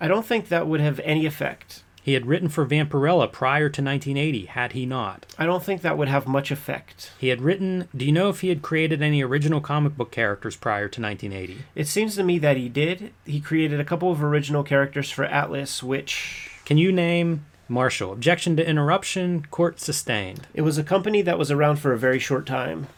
[0.00, 1.84] I don't think that would have any effect.
[2.02, 5.26] He had written for Vampirella prior to 1980, had he not?
[5.38, 7.12] I don't think that would have much effect.
[7.18, 7.88] He had written.
[7.94, 11.64] Do you know if he had created any original comic book characters prior to 1980?
[11.74, 13.12] It seems to me that he did.
[13.24, 16.47] He created a couple of original characters for Atlas, which.
[16.68, 18.12] Can you name Marshall?
[18.12, 20.46] Objection to interruption, court sustained.
[20.52, 22.88] It was a company that was around for a very short time.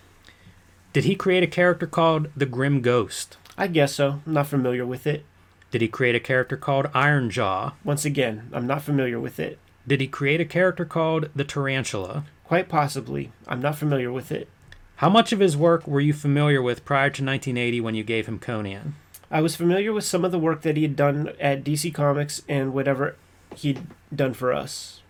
[0.93, 3.37] Did he create a character called the Grim Ghost?
[3.57, 4.23] I guess so.
[4.27, 5.25] I'm not familiar with it.
[5.71, 7.75] Did he create a character called Iron Jaw?
[7.85, 9.61] Once again, I'm not familiar with it.
[9.87, 12.25] Did he create a character called the Tarantula?
[12.43, 13.31] Quite possibly.
[13.47, 14.49] I'm not familiar with it.
[14.97, 18.27] How much of his work were you familiar with prior to 1980 when you gave
[18.27, 18.97] him Conan?
[19.31, 22.43] I was familiar with some of the work that he had done at DC Comics
[22.49, 23.15] and whatever
[23.57, 25.01] he'd done for us.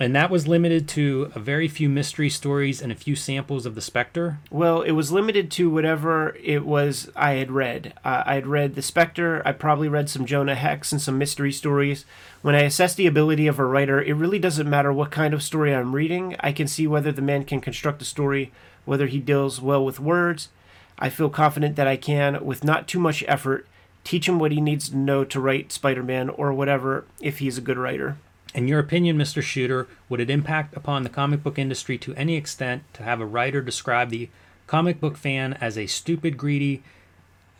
[0.00, 3.74] And that was limited to a very few mystery stories and a few samples of
[3.74, 4.38] the Spectre?
[4.48, 7.94] Well, it was limited to whatever it was I had read.
[8.04, 11.50] Uh, I had read The Spectre, I probably read some Jonah Hex and some mystery
[11.50, 12.04] stories.
[12.42, 15.42] When I assess the ability of a writer, it really doesn't matter what kind of
[15.42, 16.36] story I'm reading.
[16.38, 18.52] I can see whether the man can construct a story,
[18.84, 20.48] whether he deals well with words.
[20.96, 23.66] I feel confident that I can, with not too much effort,
[24.08, 27.58] teach him what he needs to know to write Spider Man or whatever if he's
[27.58, 28.16] a good writer.
[28.54, 29.42] In your opinion, Mr.
[29.42, 33.26] Shooter, would it impact upon the comic book industry to any extent to have a
[33.26, 34.30] writer describe the
[34.66, 36.82] comic book fan as a stupid, greedy,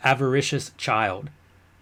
[0.03, 1.29] avaricious child?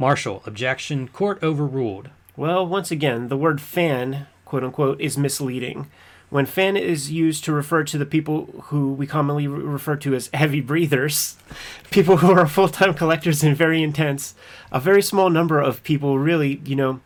[0.00, 2.10] Marshall, objection, court overruled.
[2.36, 5.88] Well, once again, the word fan, quote unquote, is misleading.
[6.28, 10.28] When fan is used to refer to the people who we commonly refer to as
[10.34, 11.36] heavy breathers,
[11.90, 14.34] people who are full time collectors and very intense,
[14.72, 17.00] a very small number of people really, you know,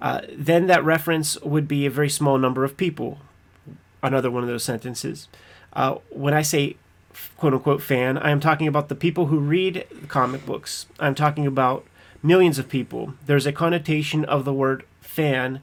[0.00, 3.18] uh, then that reference would be a very small number of people.
[4.02, 5.28] Another one of those sentences.
[5.72, 6.76] Uh, when I say
[7.36, 10.86] quote unquote fan, I am talking about the people who read comic books.
[10.98, 11.84] I'm talking about
[12.22, 13.14] millions of people.
[13.26, 15.60] There's a connotation of the word fan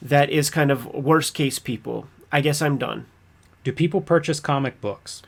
[0.00, 2.08] that is kind of worst case people.
[2.36, 3.06] I guess I'm done.
[3.64, 5.22] Do people purchase comic books?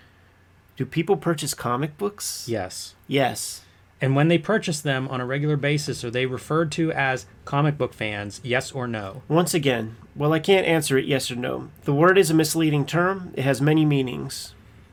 [0.76, 2.44] Do people purchase comic books?
[2.46, 2.96] Yes.
[3.06, 3.62] Yes.
[3.98, 7.78] And when they purchase them on a regular basis, are they referred to as comic
[7.78, 9.22] book fans, yes or no?
[9.26, 11.70] Once again, well, I can't answer it yes or no.
[11.84, 14.52] The word is a misleading term, it has many meanings.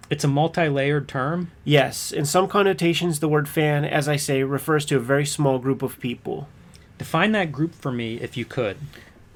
[0.09, 1.51] It's a multi layered term?
[1.66, 2.13] Yes.
[2.13, 5.82] In some connotations, the word fan, as I say, refers to a very small group
[5.82, 6.47] of people.
[6.97, 8.78] Define that group for me if you could.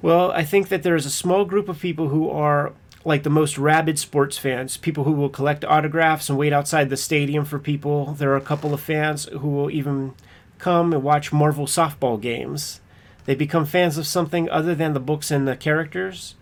[0.02, 2.72] Well, I think that there is a small group of people who are
[3.04, 6.96] like the most rabid sports fans, people who will collect autographs and wait outside the
[6.96, 8.14] stadium for people.
[8.14, 10.14] There are a couple of fans who will even
[10.58, 12.80] come and watch Marvel softball games.
[13.24, 16.34] They become fans of something other than the books and the characters,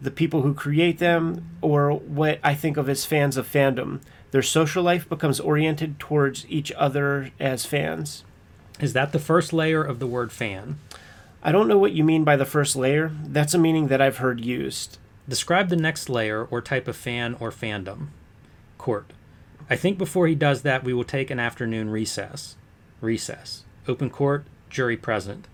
[0.00, 4.00] the people who create them, or what I think of as fans of fandom.
[4.30, 8.24] Their social life becomes oriented towards each other as fans.
[8.80, 10.78] Is that the first layer of the word fan?
[11.44, 13.10] I don't know what you mean by the first layer.
[13.24, 14.98] That's a meaning that I've heard used.
[15.28, 18.08] Describe the next layer or type of fan or fandom.
[18.78, 19.12] Court.
[19.68, 22.56] I think before he does that, we will take an afternoon recess.
[23.00, 23.64] Recess.
[23.88, 25.48] Open court, jury present.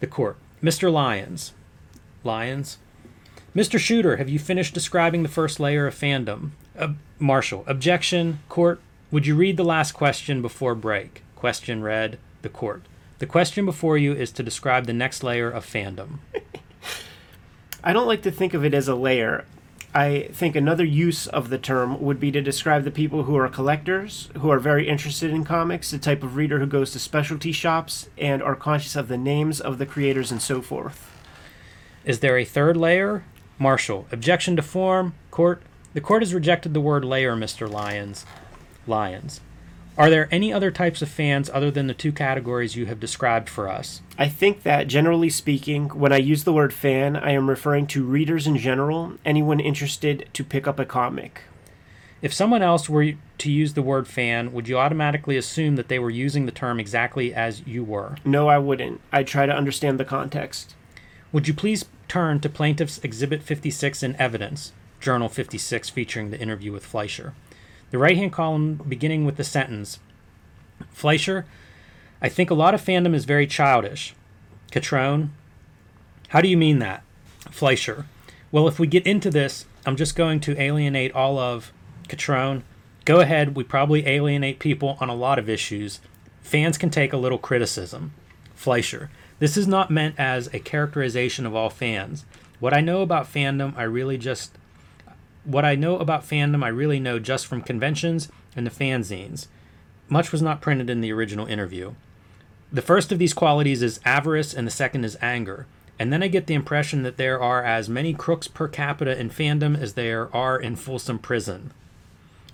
[0.00, 0.36] The court.
[0.62, 0.92] Mr.
[0.92, 1.52] Lyons.
[2.22, 2.76] Lyons.
[3.56, 3.78] Mr.
[3.78, 6.50] Shooter, have you finished describing the first layer of fandom?
[6.78, 7.64] Uh, Marshall.
[7.66, 8.40] Objection.
[8.50, 8.80] Court.
[9.10, 11.22] Would you read the last question before break?
[11.36, 12.18] Question read.
[12.42, 12.82] The court.
[13.24, 16.18] The question before you is to describe the next layer of fandom.
[17.82, 19.46] I don't like to think of it as a layer.
[19.94, 23.48] I think another use of the term would be to describe the people who are
[23.48, 27.50] collectors, who are very interested in comics, the type of reader who goes to specialty
[27.50, 31.10] shops and are conscious of the names of the creators and so forth.
[32.04, 33.24] Is there a third layer?
[33.58, 34.06] Marshall.
[34.12, 35.14] Objection to form.
[35.30, 35.62] Court.
[35.94, 37.70] The court has rejected the word layer, Mr.
[37.70, 38.26] Lyons.
[38.86, 39.40] Lyons.
[39.96, 43.48] Are there any other types of fans other than the two categories you have described
[43.48, 44.02] for us?
[44.18, 48.02] I think that, generally speaking, when I use the word fan, I am referring to
[48.02, 51.42] readers in general, anyone interested to pick up a comic.
[52.22, 56.00] If someone else were to use the word fan, would you automatically assume that they
[56.00, 58.16] were using the term exactly as you were?
[58.24, 59.00] No, I wouldn't.
[59.12, 60.74] I'd try to understand the context.
[61.30, 66.72] Would you please turn to Plaintiff's Exhibit 56 in Evidence, Journal 56, featuring the interview
[66.72, 67.34] with Fleisher?
[67.90, 69.98] The right hand column beginning with the sentence
[70.90, 71.46] Fleisher,
[72.20, 74.14] I think a lot of fandom is very childish.
[74.70, 75.32] Catron,
[76.28, 77.02] how do you mean that?
[77.50, 78.06] Fleisher,
[78.50, 81.72] well, if we get into this, I'm just going to alienate all of
[82.08, 82.62] Catrone.
[83.04, 86.00] Go ahead, we probably alienate people on a lot of issues.
[86.42, 88.12] Fans can take a little criticism.
[88.54, 89.10] Fleisher,
[89.40, 92.24] This is not meant as a characterization of all fans.
[92.60, 94.56] What I know about fandom, I really just
[95.44, 99.46] what I know about fandom, I really know just from conventions and the fanzines.
[100.08, 101.94] Much was not printed in the original interview.
[102.72, 105.66] The first of these qualities is avarice, and the second is anger.
[105.98, 109.30] And then I get the impression that there are as many crooks per capita in
[109.30, 111.72] fandom as there are in Folsom Prison.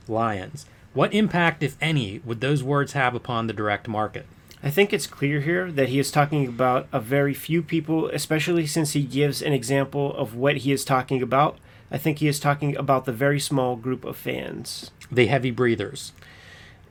[0.07, 0.67] Lyons.
[0.93, 4.27] What impact, if any, would those words have upon the direct market?
[4.63, 8.67] I think it's clear here that he is talking about a very few people, especially
[8.67, 11.57] since he gives an example of what he is talking about.
[11.91, 14.91] I think he is talking about the very small group of fans.
[15.11, 16.13] The heavy breathers.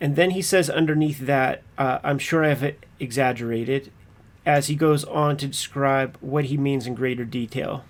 [0.01, 3.91] And then he says underneath that, uh, I'm sure I've exaggerated,
[4.45, 7.83] as he goes on to describe what he means in greater detail.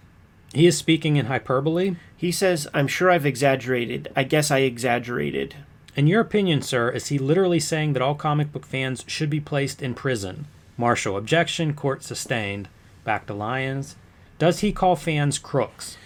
[0.54, 1.96] He is speaking in hyperbole?
[2.18, 4.12] He says, I'm sure I've exaggerated.
[4.16, 5.56] I guess I exaggerated.
[5.96, 9.40] In your opinion, sir, is he literally saying that all comic book fans should be
[9.40, 10.48] placed in prison?
[10.78, 12.68] Marshall, objection, court sustained.
[13.04, 13.96] Back to Lyons.
[14.40, 15.98] Does he call fans crooks?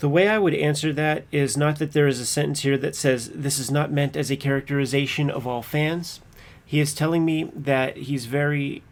[0.00, 2.96] The way I would answer that is not that there is a sentence here that
[2.96, 6.20] says this is not meant as a characterization of all fans.
[6.64, 8.82] He is telling me that he's very.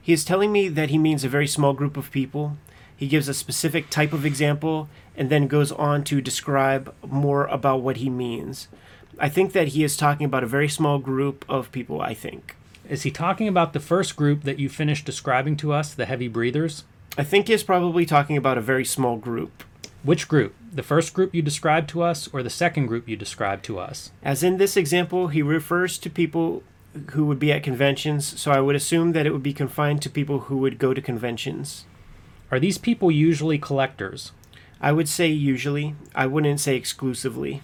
[0.00, 2.56] He is telling me that he means a very small group of people.
[2.96, 7.80] He gives a specific type of example and then goes on to describe more about
[7.80, 8.68] what he means.
[9.18, 12.54] I think that he is talking about a very small group of people, I think.
[12.88, 16.28] Is he talking about the first group that you finished describing to us, the heavy
[16.28, 16.84] breathers?
[17.18, 19.64] I think he's probably talking about a very small group.
[20.04, 20.54] Which group?
[20.72, 24.10] The first group you described to us or the second group you described to us?
[24.22, 26.64] As in this example, he refers to people
[27.12, 30.10] who would be at conventions, so I would assume that it would be confined to
[30.10, 31.84] people who would go to conventions.
[32.50, 34.32] Are these people usually collectors?
[34.80, 35.94] I would say usually.
[36.14, 37.62] I wouldn't say exclusively.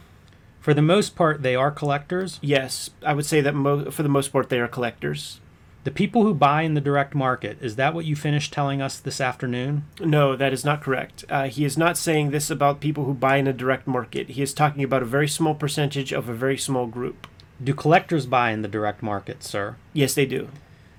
[0.61, 2.39] For the most part, they are collectors?
[2.41, 5.41] Yes, I would say that mo- for the most part, they are collectors.
[5.89, 8.99] The people who buy in the direct market, is that what you finished telling us
[8.99, 9.87] this afternoon?
[9.99, 11.25] No, that is not correct.
[11.31, 14.29] Uh, he is not saying this about people who buy in a direct market.
[14.29, 17.27] He is talking about a very small percentage of a very small group.
[17.65, 19.77] Do collectors buy in the direct market, sir?
[19.95, 20.49] Yes, they do.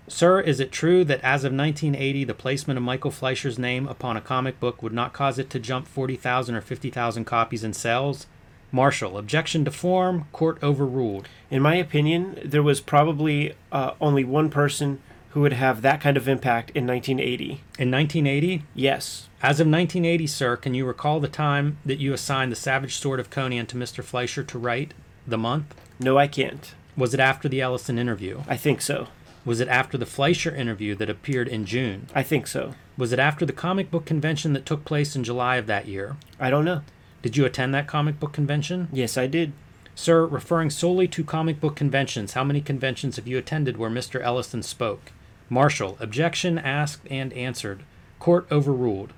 [0.08, 4.18] Sir, is it true that as of 1980, the placement of Michael Fleisher's name upon
[4.18, 8.26] a comic book would not cause it to jump 40,000 or 50,000 copies in sales?
[8.72, 11.28] Marshall, objection to form, court overruled.
[11.50, 15.02] In my opinion, there was probably uh, only one person
[15.32, 17.62] who would have that kind of impact in 1980.
[17.78, 18.64] In 1980?
[18.74, 19.30] Yes.
[19.42, 23.20] As of 1980, sir, can you recall the time that you assigned the Savage Sword
[23.20, 24.04] of Conan to Mr.
[24.04, 24.94] Fleisher to write?
[25.28, 25.76] The month?
[26.00, 26.74] No, I can't.
[26.98, 28.42] Was it after the Ellison interview?
[28.48, 29.08] I think so.
[29.46, 32.08] Was it after the Fleisher interview that appeared in June?
[32.14, 32.74] I think so.
[32.98, 36.18] Was it after the comic book convention that took place in July of that year?
[36.40, 36.82] I don't know.
[37.22, 38.88] Did you attend that comic book convention?
[38.92, 39.54] Yes, I did.
[39.96, 44.22] Sir, referring solely to comic book conventions, how many conventions have you attended where Mr.
[44.22, 45.12] Ellison spoke?
[45.50, 47.84] Marshall, objection asked and answered.
[48.20, 49.12] Court overruled.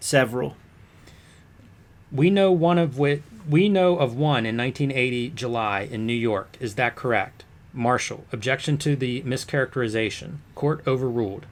[0.00, 0.56] Several.
[2.10, 6.56] We know one of which we know of one in 1980 July in New York.
[6.60, 7.44] Is that correct?
[7.72, 10.36] Marshall, objection to the mischaracterization.
[10.54, 11.46] Court overruled.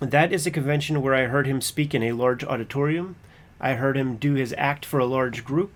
[0.00, 3.16] That is a convention where I heard him speak in a large auditorium.
[3.60, 5.72] I heard him do his act for a large group.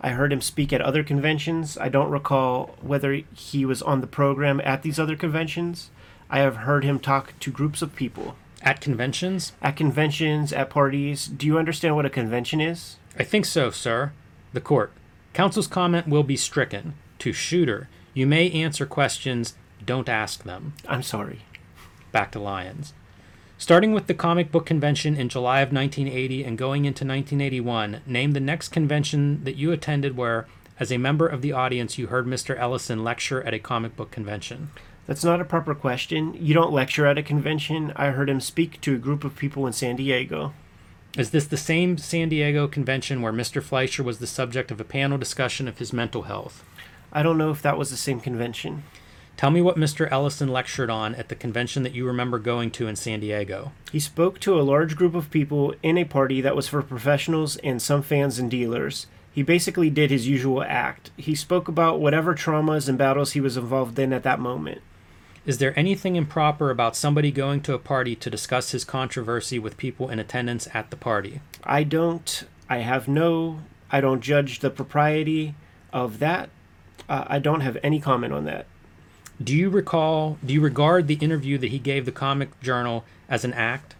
[0.00, 1.76] I heard him speak at other conventions.
[1.78, 5.90] I don't recall whether he was on the program at these other conventions.
[6.30, 8.36] I have heard him talk to groups of people.
[8.62, 9.52] At conventions?
[9.60, 11.26] At conventions, at parties.
[11.26, 12.96] Do you understand what a convention is?
[13.18, 14.12] I think so, sir.
[14.52, 14.92] The court.
[15.32, 16.94] Counsel's comment will be stricken.
[17.20, 19.54] To Shooter, you may answer questions,
[19.84, 20.74] don't ask them.
[20.88, 21.40] I'm sorry.
[22.12, 22.92] Back to Lyons.
[23.60, 28.32] Starting with the comic book convention in July of 1980 and going into 1981, name
[28.32, 30.46] the next convention that you attended where,
[30.80, 32.58] as a member of the audience, you heard Mr.
[32.58, 34.70] Ellison lecture at a comic book convention.
[35.06, 36.34] That's not a proper question.
[36.40, 37.92] You don't lecture at a convention.
[37.96, 40.54] I heard him speak to a group of people in San Diego.
[41.18, 43.62] Is this the same San Diego convention where Mr.
[43.62, 46.64] Fleisher was the subject of a panel discussion of his mental health?
[47.12, 48.84] I don't know if that was the same convention.
[49.40, 50.06] Tell me what Mr.
[50.12, 53.72] Ellison lectured on at the convention that you remember going to in San Diego.
[53.90, 57.56] He spoke to a large group of people in a party that was for professionals
[57.56, 59.06] and some fans and dealers.
[59.32, 61.10] He basically did his usual act.
[61.16, 64.82] He spoke about whatever traumas and battles he was involved in at that moment.
[65.46, 69.78] Is there anything improper about somebody going to a party to discuss his controversy with
[69.78, 71.40] people in attendance at the party?
[71.64, 72.44] I don't.
[72.68, 73.60] I have no.
[73.90, 75.54] I don't judge the propriety
[75.94, 76.50] of that.
[77.08, 78.66] Uh, I don't have any comment on that.
[79.42, 83.42] Do you recall, do you regard the interview that he gave the Comic Journal as
[83.42, 83.94] an act?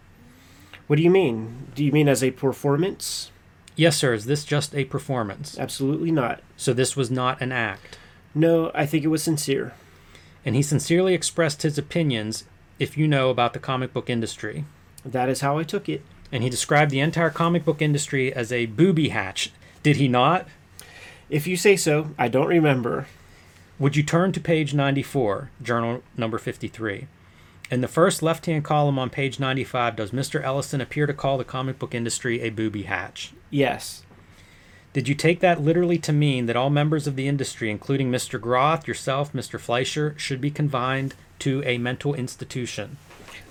[0.85, 1.67] What do you mean?
[1.73, 3.31] Do you mean as a performance?
[3.75, 4.13] Yes, sir.
[4.13, 5.57] Is this just a performance?
[5.57, 6.41] Absolutely not.
[6.57, 7.97] So this was not an act?
[8.35, 9.73] No, I think it was sincere.
[10.45, 12.43] And he sincerely expressed his opinions
[12.77, 14.65] if you know about the comic book industry.
[15.03, 16.03] That is how I took it.
[16.31, 19.51] And he described the entire comic book industry as a booby hatch.
[19.81, 20.47] Did he not?
[21.31, 23.07] If you say so, I don't remember.
[23.81, 27.07] Would you turn to page 94, journal number 53?
[27.71, 30.43] In the first left hand column on page 95, does Mr.
[30.43, 33.33] Ellison appear to call the comic book industry a booby hatch?
[33.49, 34.03] Yes.
[34.93, 38.39] Did you take that literally to mean that all members of the industry, including Mr.
[38.39, 39.59] Groth, yourself, Mr.
[39.59, 42.97] Fleisher, should be confined to a mental institution?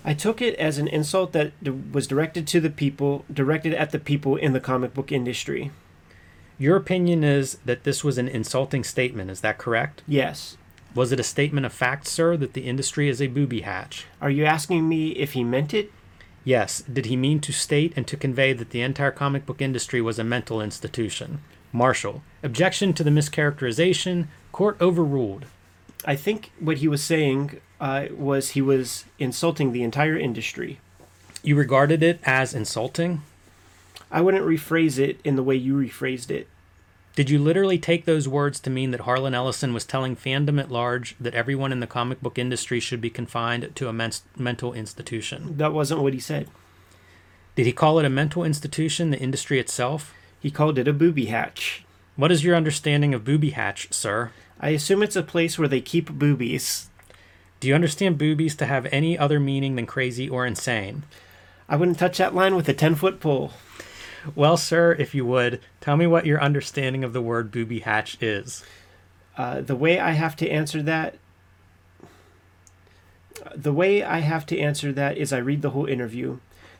[0.04, 1.54] I took it as an insult that
[1.90, 5.72] was directed to the people, directed at the people in the comic book industry.
[6.60, 10.02] Your opinion is that this was an insulting statement, is that correct?
[10.06, 10.58] Yes.
[10.94, 14.04] Was it a statement of fact, sir, that the industry is a booby hatch?
[14.20, 15.90] Are you asking me if he meant it?
[16.44, 16.82] Yes.
[16.82, 20.18] Did he mean to state and to convey that the entire comic book industry was
[20.18, 21.40] a mental institution?
[21.72, 22.22] Marshall.
[22.42, 24.26] Objection to the mischaracterization.
[24.52, 25.46] Court overruled.
[26.04, 30.78] I think what he was saying uh, was he was insulting the entire industry.
[31.42, 33.22] You regarded it as insulting?
[34.10, 36.48] I wouldn't rephrase it in the way you rephrased it.
[37.16, 40.70] Did you literally take those words to mean that Harlan Ellison was telling fandom at
[40.70, 44.72] large that everyone in the comic book industry should be confined to a men- mental
[44.72, 45.56] institution?
[45.56, 46.48] That wasn't what he said.
[47.56, 50.14] Did he call it a mental institution, the industry itself?
[50.38, 51.84] He called it a booby hatch.
[52.16, 54.30] What is your understanding of booby hatch, sir?
[54.60, 56.88] I assume it's a place where they keep boobies.
[57.58, 61.02] Do you understand boobies to have any other meaning than crazy or insane?
[61.68, 63.52] I wouldn't touch that line with a 10 foot pole.
[64.34, 68.20] Well, sir, if you would, tell me what your understanding of the word booby hatch
[68.22, 68.64] is.
[69.36, 71.16] Uh, the way I have to answer that.
[73.54, 76.38] The way I have to answer that is I read the whole interview.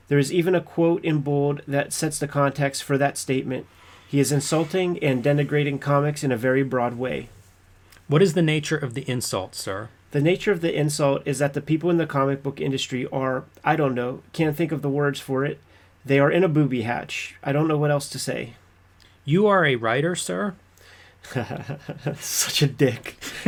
[0.09, 3.67] There is even a quote in bold that sets the context for that statement.
[4.07, 7.29] He is insulting and denigrating comics in a very broad way.
[8.09, 9.89] What is the nature of the insult, sir?
[10.11, 13.45] The nature of the insult is that the people in the comic book industry are,
[13.63, 15.61] I don't know, can't think of the words for it,
[16.05, 17.37] they are in a booby hatch.
[17.43, 18.55] I don't know what else to say.
[19.25, 20.55] You are a writer, sir?
[22.19, 23.17] Such a dick.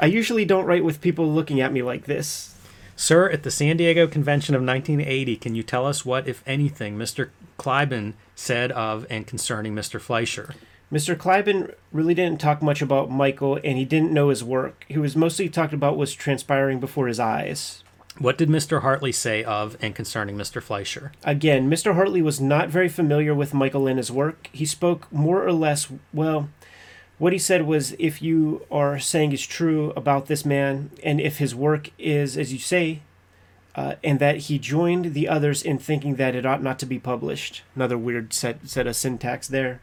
[0.00, 2.54] I usually don't write with people looking at me like this.
[2.96, 6.98] Sir, at the San Diego Convention of 1980, can you tell us what, if anything,
[6.98, 7.30] Mr.
[7.58, 9.98] Kleiben said of and concerning Mr.
[9.98, 10.54] Fleisher?
[10.92, 11.16] Mr.
[11.16, 14.84] Kleiben really didn't talk much about Michael, and he didn't know his work.
[14.88, 17.84] He was mostly talked about was transpiring before his eyes.
[18.20, 18.82] What did Mr.
[18.82, 20.62] Hartley say of and concerning Mr.
[20.62, 21.10] Fleisher?
[21.24, 21.94] Again, Mr.
[21.94, 24.50] Hartley was not very familiar with Michael and his work.
[24.52, 26.50] He spoke more or less, well,
[27.16, 31.38] what he said was if you are saying is true about this man, and if
[31.38, 33.00] his work is, as you say,
[33.74, 36.98] uh, and that he joined the others in thinking that it ought not to be
[36.98, 37.62] published.
[37.74, 39.80] Another weird set, set of syntax there.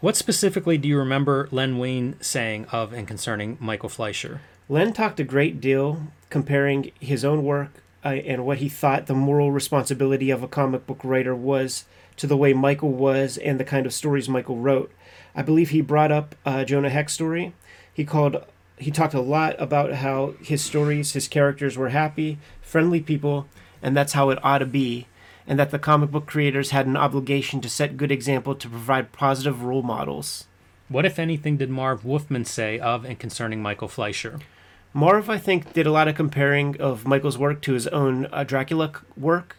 [0.00, 4.42] What specifically do you remember Len Wein saying of and concerning Michael Fleisher?
[4.68, 7.70] Len talked a great deal comparing his own work
[8.04, 11.84] uh, and what he thought the moral responsibility of a comic book writer was
[12.16, 14.92] to the way Michael was and the kind of stories Michael wrote.
[15.34, 17.52] I believe he brought up uh, Jonah Hex story.
[17.92, 18.44] He called
[18.78, 23.48] he talked a lot about how his stories, his characters were happy, friendly people,
[23.82, 25.06] and that's how it ought to be,
[25.46, 29.12] and that the comic book creators had an obligation to set good example to provide
[29.12, 30.46] positive role models.
[30.88, 34.40] What, if anything, did Marv Wolfman say of and concerning Michael Fleisher?
[34.96, 38.44] Marv, I think, did a lot of comparing of Michael's work to his own uh,
[38.44, 39.54] Dracula work.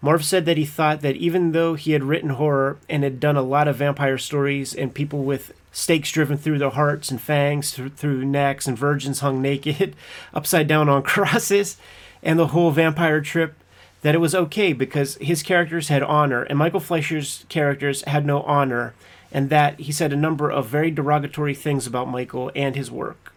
[0.00, 3.36] Marv said that he thought that even though he had written horror and had done
[3.36, 7.72] a lot of vampire stories and people with stakes driven through their hearts and fangs
[7.72, 9.96] through, through necks and virgins hung naked
[10.32, 11.78] upside down on crosses
[12.22, 13.56] and the whole vampire trip,
[14.02, 18.42] that it was okay because his characters had honor and Michael Fleisher's characters had no
[18.42, 18.94] honor,
[19.32, 23.32] and that he said a number of very derogatory things about Michael and his work.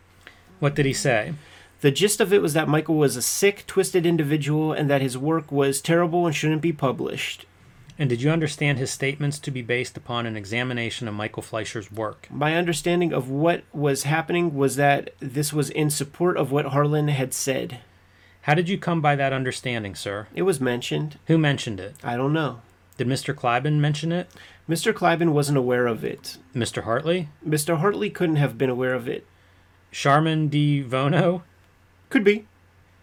[0.60, 1.34] What did he say?
[1.82, 5.18] The gist of it was that Michael was a sick, twisted individual and that his
[5.18, 7.45] work was terrible and shouldn't be published.
[7.97, 11.91] And did you understand his statements to be based upon an examination of Michael Fleisher's
[11.91, 12.28] work?
[12.30, 17.10] My understanding of what was happening was that this was in support of what Harlan
[17.10, 17.80] had said.
[18.43, 20.28] How did you come by that understanding, sir?
[20.34, 21.20] It was mentioned.
[21.28, 21.95] Who mentioned it?
[22.03, 22.62] I don't know.
[22.97, 23.36] Did Mr.
[23.36, 24.30] Kleiben mention it?
[24.68, 24.93] Mr.
[24.93, 26.38] Kleiben wasn't aware of it.
[26.55, 26.84] Mr.
[26.84, 27.30] Hartley?
[27.47, 27.78] Mr.
[27.78, 29.26] Hartley couldn't have been aware of it.
[29.91, 31.41] Sharman DiVono?
[32.09, 32.45] Could be.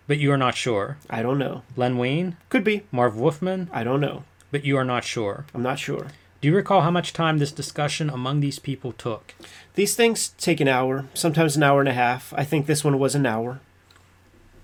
[0.06, 0.98] But you are not sure.
[1.10, 1.62] I don't know.
[1.76, 2.36] Len Wein?
[2.48, 2.84] Could be.
[2.92, 3.68] Marv Wolfman?
[3.72, 4.24] I don't know.
[4.52, 5.46] But you are not sure.
[5.52, 6.06] I'm not sure.
[6.40, 9.34] Do you recall how much time this discussion among these people took?
[9.74, 12.32] These things take an hour, sometimes an hour and a half.
[12.36, 13.60] I think this one was an hour.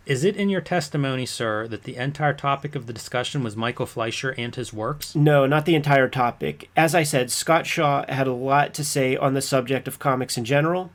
[0.05, 3.87] Is it in your testimony, sir, that the entire topic of the discussion was Michael
[3.87, 5.15] Fleisher and his works?
[5.15, 6.69] No, not the entire topic.
[6.77, 10.37] As I said, Scott Shaw had a lot to say on the subject of comics
[10.37, 10.91] in general.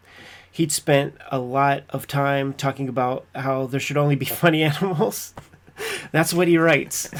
[0.57, 5.35] He'd spent a lot of time talking about how there should only be funny animals.
[6.11, 7.11] That's what he writes.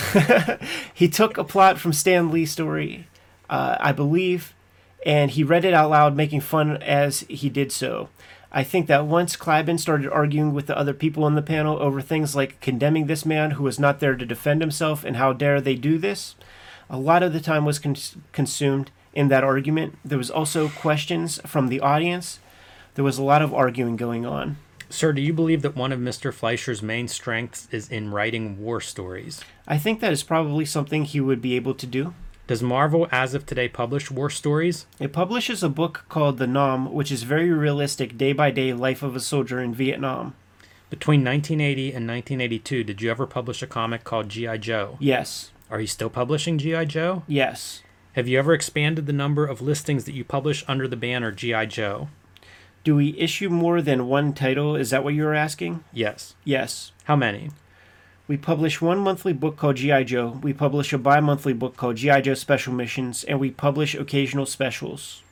[0.94, 3.08] he took a plot from Stan Lee's story,
[3.48, 4.56] uh, I believe,
[5.06, 8.10] and he read it out loud, making fun as he did so.
[8.52, 12.02] I think that once Clyburn started arguing with the other people on the panel over
[12.02, 15.62] things like condemning this man who was not there to defend himself and how dare
[15.62, 16.34] they do this,
[16.90, 20.00] a lot of the time was cons- consumed in that argument.
[20.04, 22.40] There was also questions from the audience.
[22.98, 24.58] There was a lot of arguing going on.
[24.90, 26.34] Sir, do you believe that one of Mr.
[26.34, 29.40] Fleisher's main strengths is in writing war stories?
[29.68, 32.16] I think that is probably something he would be able to do.
[32.48, 34.88] Does Marvel, as of today, publish war stories?
[35.00, 39.04] It publishes a book called The Nam, which is very realistic day by day life
[39.04, 40.34] of a soldier in Vietnam.
[40.90, 44.58] Between 1980 and 1982, did you ever publish a comic called G.I.
[44.58, 44.98] Joe?
[45.00, 45.52] Yes.
[45.70, 46.86] Are you still publishing G.I.
[46.86, 47.22] Joe?
[47.28, 47.84] Yes.
[48.14, 51.68] Have you ever expanded the number of listings that you publish under the banner G.I.
[51.68, 52.08] Joe?
[52.84, 54.76] Do we issue more than one title?
[54.76, 55.84] Is that what you were asking?
[55.92, 56.36] Yes.
[56.44, 56.92] Yes.
[57.04, 57.52] How many?
[58.28, 60.04] We publish one monthly book called G.I.
[60.04, 60.40] Joe.
[60.42, 62.22] We publish a bi monthly book called G.I.
[62.22, 65.24] Joe Special Missions, and we publish occasional specials.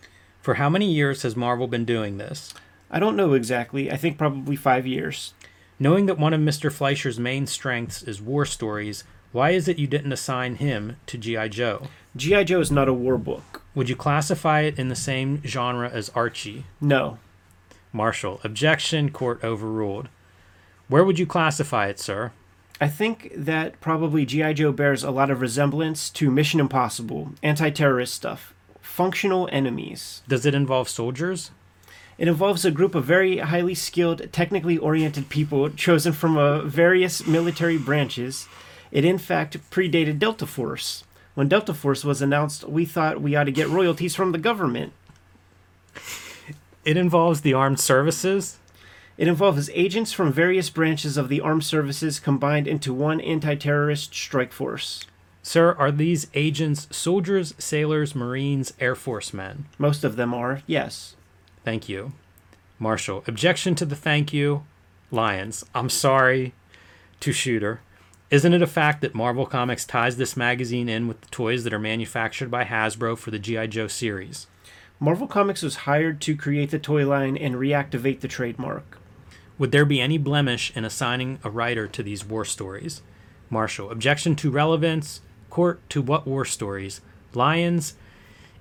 [0.42, 2.54] For how many years has Marvel been doing this?
[2.90, 3.92] I don't know exactly.
[3.92, 5.34] I think probably five years.
[5.78, 6.72] Knowing that one of Mr.
[6.72, 11.50] Fleisher's main strengths is war stories, why is it you didn't assign him to G.I.
[11.50, 11.88] Joe?
[12.16, 12.46] G.I.
[12.46, 13.62] Joe is not a war book.
[13.76, 16.66] Would you classify it in the same genre as Archie?
[16.80, 17.18] No.
[17.96, 18.42] Marshall.
[18.44, 19.10] Objection.
[19.10, 20.10] Court overruled.
[20.88, 22.32] Where would you classify it, sir?
[22.80, 24.54] I think that probably G.I.
[24.54, 30.22] Joe bears a lot of resemblance to Mission Impossible, anti terrorist stuff, functional enemies.
[30.28, 31.52] Does it involve soldiers?
[32.18, 37.26] It involves a group of very highly skilled, technically oriented people chosen from uh, various
[37.26, 38.48] military branches.
[38.92, 41.04] It, in fact, predated Delta Force.
[41.34, 44.94] When Delta Force was announced, we thought we ought to get royalties from the government.
[46.86, 48.60] It involves the armed services?
[49.18, 54.14] It involves agents from various branches of the armed services combined into one anti terrorist
[54.14, 55.04] strike force.
[55.42, 59.66] Sir, are these agents soldiers, sailors, marines, Air Force men?
[59.78, 61.16] Most of them are, yes.
[61.64, 62.14] Thank you.
[62.78, 64.64] Marshall, objection to the thank you.
[65.12, 66.54] Lyons, I'm sorry.
[67.22, 67.80] To Shooter,
[68.30, 71.74] isn't it a fact that Marvel Comics ties this magazine in with the toys that
[71.74, 73.68] are manufactured by Hasbro for the G.I.
[73.68, 74.48] Joe series?
[75.00, 78.98] Marvel Comics was hired to create the toy line and reactivate the trademark.
[79.58, 83.02] Would there be any blemish in assigning a writer to these war stories?
[83.50, 85.22] Marshall, objection to relevance.
[85.50, 87.02] Court, to what war stories?
[87.34, 87.96] Lyons,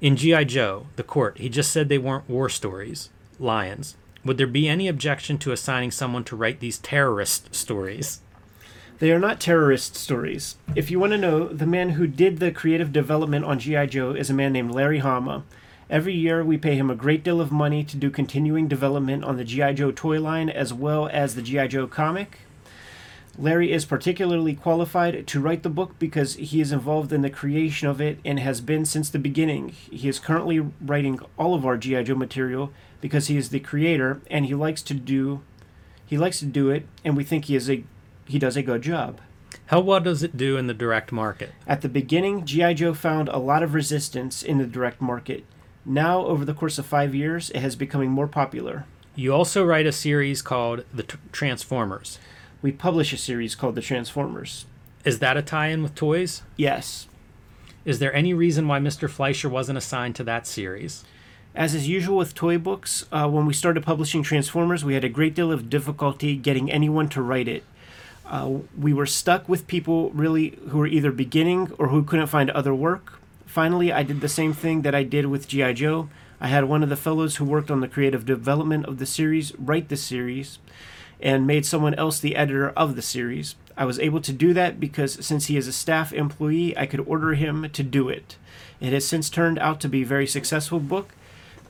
[0.01, 0.45] in G.I.
[0.45, 3.11] Joe, the court, he just said they weren't war stories.
[3.39, 8.20] Lyons, would there be any objection to assigning someone to write these terrorist stories?
[8.99, 10.57] They are not terrorist stories.
[10.74, 13.87] If you want to know, the man who did the creative development on G.I.
[13.87, 15.45] Joe is a man named Larry Hama.
[15.91, 19.37] Every year, we pay him a great deal of money to do continuing development on
[19.37, 19.74] the G.I.
[19.74, 21.66] Joe toy line as well as the G.I.
[21.68, 22.39] Joe comic.
[23.37, 27.89] Larry is particularly qualified to write the book because he is involved in the creation
[27.89, 29.70] of it and has been since the beginning.
[29.70, 32.05] He is currently writing all of our G.I.
[32.05, 35.43] Joe material because he is the creator and he likes to do
[36.07, 37.82] he likes to do it and we think he is a
[38.26, 39.20] he does a good job.
[39.66, 41.53] How well does it do in the direct market?
[41.66, 42.74] At the beginning, G.I.
[42.74, 45.45] Joe found a lot of resistance in the direct market.
[45.87, 48.87] Now, over the course of five years, it has becoming more popular.
[49.14, 52.18] You also write a series called The T- Transformers.
[52.62, 54.64] We publish a series called The Transformers.
[55.05, 56.43] Is that a tie in with toys?
[56.57, 57.07] Yes.
[57.85, 59.11] Is there any reason why Mr.
[59.11, 61.05] Fleisher wasn't assigned to that series?
[61.55, 65.11] As is usual with toy books, uh, when we started publishing Transformers, we had a
[65.11, 67.62] great deal of difficulty getting anyone to write it.
[68.26, 72.51] Uh, we were stuck with people really who were either beginning or who couldn't find
[72.51, 73.20] other work.
[73.55, 75.74] Finally, I did the same thing that I did with G.I.
[75.74, 76.09] Joe.
[76.40, 79.55] I had one of the fellows who worked on the creative development of the series
[79.57, 80.59] write the series
[81.20, 83.55] and made someone else the editor of the series.
[83.76, 87.07] I was able to do that because since he is a staff employee, I could
[87.07, 88.36] order him to do it.
[88.80, 91.14] It has since turned out to be a very successful book,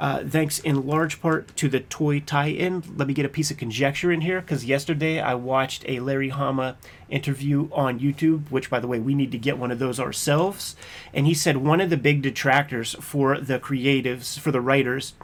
[0.05, 2.85] uh, thanks in large part to the toy tie-in.
[2.95, 6.29] Let me get a piece of conjecture in here because yesterday I watched a Larry
[6.29, 6.77] Hama
[7.09, 10.77] interview on YouTube, which by the way we need to get one of those ourselves.
[11.15, 15.15] And he said one of the big detractors for the creatives, for the writers,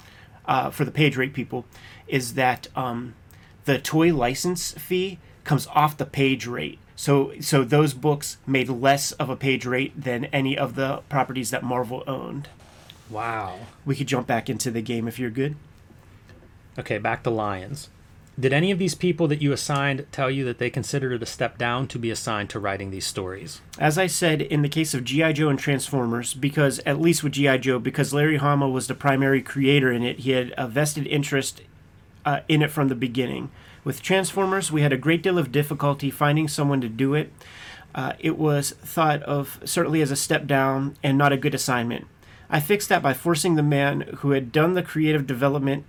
[0.46, 1.66] uh, for the page rate people,
[2.08, 3.14] is that um,
[3.66, 6.78] the toy license fee comes off the page rate.
[6.96, 11.50] So so those books made less of a page rate than any of the properties
[11.50, 12.48] that Marvel owned.
[13.10, 13.58] Wow.
[13.84, 15.56] We could jump back into the game if you're good.
[16.78, 17.88] Okay, back to Lyons.
[18.38, 21.26] Did any of these people that you assigned tell you that they considered it a
[21.26, 23.60] step down to be assigned to writing these stories?
[23.78, 25.32] As I said, in the case of G.I.
[25.32, 27.58] Joe and Transformers, because, at least with G.I.
[27.58, 31.60] Joe, because Larry Hama was the primary creator in it, he had a vested interest
[32.24, 33.50] uh, in it from the beginning.
[33.84, 37.32] With Transformers, we had a great deal of difficulty finding someone to do it.
[37.94, 42.06] Uh, it was thought of certainly as a step down and not a good assignment.
[42.50, 45.84] I fixed that by forcing the man who had done the creative development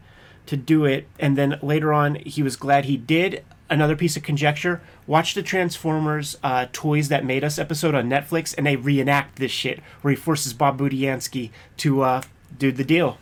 [0.46, 3.44] to do it, and then later on, he was glad he did.
[3.70, 8.54] Another piece of conjecture watch the Transformers uh, Toys That Made Us episode on Netflix,
[8.56, 12.22] and they reenact this shit where he forces Bob Budiansky to uh,
[12.58, 13.18] do the deal.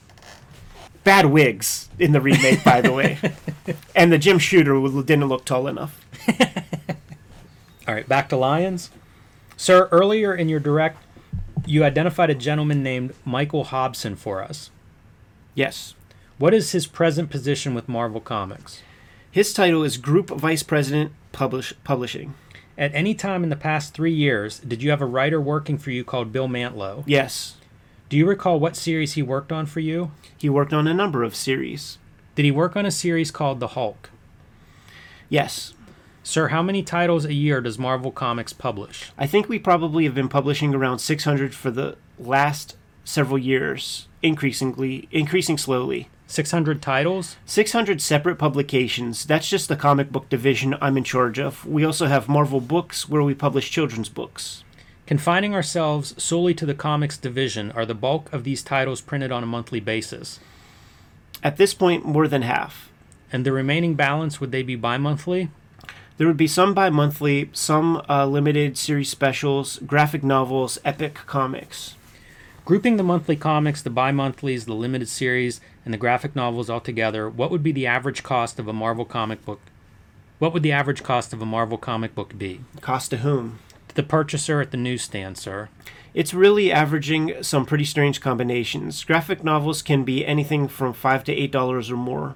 [1.03, 3.17] Bad wigs in the remake, by the way.
[3.95, 6.03] And the Jim Shooter didn't look tall enough.
[7.87, 8.89] All right, back to Lyons.
[9.57, 11.03] Sir, earlier in your direct,
[11.69, 14.71] you identified a gentleman named Michael Hobson for us.
[15.53, 15.93] Yes.
[16.39, 18.81] What is his present position with Marvel Comics?
[19.29, 22.33] His title is Group Vice President Publish- Publishing.
[22.75, 25.91] At any time in the past three years, did you have a writer working for
[25.91, 27.03] you called Bill Mantlo?
[27.05, 27.57] Yes.
[28.07, 30.11] Do you recall what series he worked on for you?
[30.39, 31.99] He worked on a number of series.
[32.33, 34.09] Did he work on a series called The Hulk?
[35.29, 35.73] Yes.
[36.23, 39.11] Sir, how many titles a year does Marvel Comics publish?
[39.17, 45.07] I think we probably have been publishing around 600 for the last several years, increasingly
[45.11, 46.09] increasing slowly.
[46.27, 47.37] 600 titles?
[47.45, 49.25] 600 separate publications.
[49.25, 51.65] That's just the comic book division I'm in charge of.
[51.65, 54.63] We also have Marvel Books, where we publish children's books.
[55.07, 59.41] Confining ourselves solely to the comics division, are the bulk of these titles printed on
[59.41, 60.39] a monthly basis?
[61.41, 62.91] At this point, more than half.
[63.31, 65.49] And the remaining balance, would they be bi monthly?
[66.19, 71.95] There would be some bi monthly, some uh, limited series specials, graphic novels, epic comics.
[72.65, 76.81] Grouping the monthly comics, the bi monthlies, the limited series, and the graphic novels all
[76.81, 79.61] together, what would be the average cost of a Marvel comic book?
[80.39, 82.59] What would the average cost of a Marvel comic book be?
[82.81, 83.59] Cost to whom?
[83.87, 85.69] To the purchaser at the newsstand, sir.
[86.13, 89.05] It's really averaging some pretty strange combinations.
[89.05, 92.35] Graphic novels can be anything from five to eight dollars or more.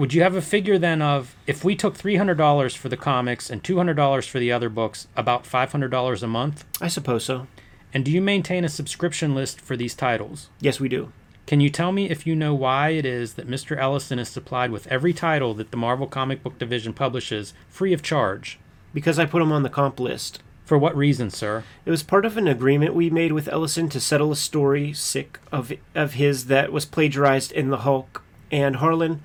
[0.00, 2.96] Would you have a figure then of if we took three hundred dollars for the
[2.96, 6.64] comics and two hundred dollars for the other books, about five hundred dollars a month?
[6.80, 7.48] I suppose so.
[7.92, 10.48] And do you maintain a subscription list for these titles?
[10.58, 11.12] Yes, we do.
[11.46, 13.76] Can you tell me if you know why it is that Mr.
[13.76, 18.02] Ellison is supplied with every title that the Marvel Comic Book Division publishes free of
[18.02, 18.58] charge?
[18.94, 20.40] Because I put him on the comp list.
[20.64, 21.62] For what reason, sir?
[21.84, 25.38] It was part of an agreement we made with Ellison to settle a story sick
[25.52, 29.22] of of his that was plagiarized in the Hulk and Harlan.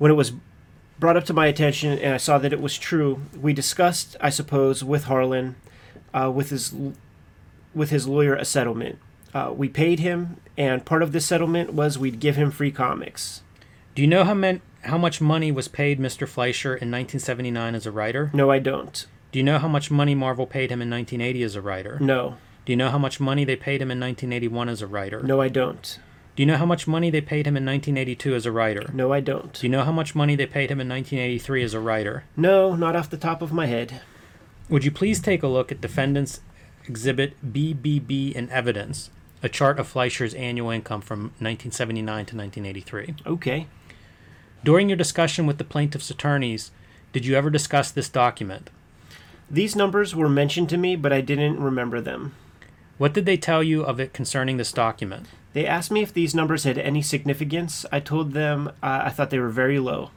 [0.00, 0.32] When it was
[0.98, 4.30] brought up to my attention and I saw that it was true, we discussed, I
[4.30, 5.56] suppose, with Harlan,
[6.14, 6.74] uh, with his
[7.74, 8.98] with his lawyer a settlement.
[9.34, 13.42] Uh, we paid him, and part of the settlement was we'd give him free comics.
[13.94, 16.26] Do you know how men- how much money was paid Mr.
[16.26, 18.30] Fleisher in 1979 as a writer?
[18.32, 19.04] No, I don't.
[19.32, 21.98] Do you know how much money Marvel paid him in 1980 as a writer?
[22.00, 22.38] No.
[22.64, 25.22] Do you know how much money they paid him in 1981 as a writer?
[25.22, 25.98] No, I don't.
[26.40, 28.90] Do you know how much money they paid him in 1982 as a writer?
[28.94, 29.52] No, I don't.
[29.52, 32.24] Do you know how much money they paid him in 1983 as a writer?
[32.34, 34.00] No, not off the top of my head.
[34.70, 36.40] Would you please take a look at Defendant's
[36.88, 39.10] Exhibit BBB in Evidence,
[39.42, 43.16] a chart of Fleisher's annual income from 1979 to 1983?
[43.26, 43.66] Okay.
[44.64, 46.70] During your discussion with the plaintiff's attorneys,
[47.12, 48.70] did you ever discuss this document?
[49.50, 52.34] These numbers were mentioned to me, but I didn't remember them.
[53.00, 55.24] What did they tell you of it concerning this document?
[55.54, 57.86] They asked me if these numbers had any significance.
[57.90, 60.10] I told them uh, I thought they were very low.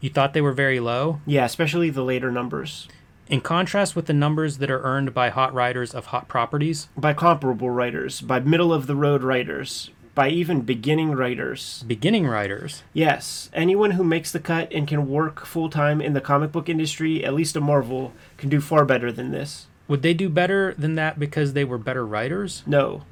[0.00, 1.20] You thought they were very low?
[1.26, 2.88] Yeah, especially the later numbers.
[3.28, 6.88] In contrast with the numbers that are earned by hot writers of hot properties?
[6.96, 11.84] By comparable writers, by middle of the road writers, by even beginning writers.
[11.86, 12.84] Beginning writers?
[12.94, 13.50] Yes.
[13.52, 17.22] Anyone who makes the cut and can work full time in the comic book industry,
[17.22, 19.66] at least a Marvel, can do far better than this.
[19.90, 22.62] Would they do better than that because they were better writers?
[22.64, 23.02] No.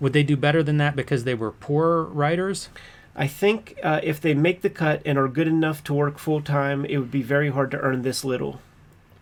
[0.00, 2.68] Would they do better than that because they were poorer writers?
[3.16, 6.42] I think uh, if they make the cut and are good enough to work full
[6.42, 8.60] time, it would be very hard to earn this little.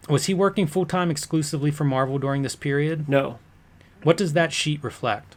[0.08, 3.08] Was he working full time exclusively for Marvel during this period?
[3.08, 3.38] No.
[4.02, 5.36] What does that sheet reflect?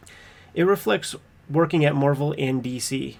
[0.52, 1.14] It reflects
[1.48, 3.18] working at Marvel and DC.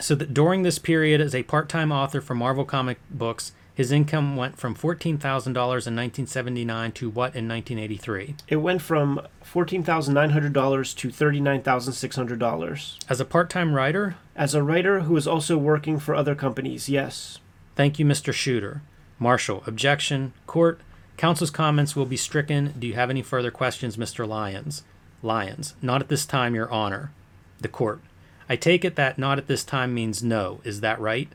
[0.00, 3.92] So that during this period as a part time author for Marvel comic books, his
[3.92, 5.14] income went from $14,000
[5.46, 8.34] in 1979 to what in 1983?
[8.48, 12.98] It went from $14,900 to $39,600.
[13.08, 14.16] As a part time writer?
[14.34, 17.38] As a writer who is also working for other companies, yes.
[17.76, 18.32] Thank you, Mr.
[18.32, 18.82] Shooter.
[19.20, 20.32] Marshall, objection.
[20.48, 20.80] Court,
[21.16, 22.74] counsel's comments will be stricken.
[22.76, 24.26] Do you have any further questions, Mr.
[24.26, 24.82] Lyons?
[25.22, 27.12] Lyons, not at this time, Your Honor.
[27.60, 28.00] The court,
[28.48, 30.60] I take it that not at this time means no.
[30.64, 31.28] Is that right?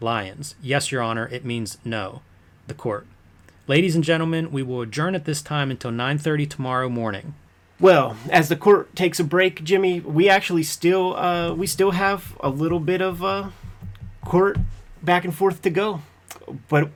[0.00, 2.22] Lyons, yes, Your Honor, it means no.
[2.66, 3.06] The court,
[3.66, 7.34] ladies and gentlemen, we will adjourn at this time until 9:30 tomorrow morning.
[7.80, 12.36] Well, as the court takes a break, Jimmy, we actually still uh, we still have
[12.40, 13.50] a little bit of uh,
[14.24, 14.58] court
[15.02, 16.02] back and forth to go,
[16.68, 16.90] but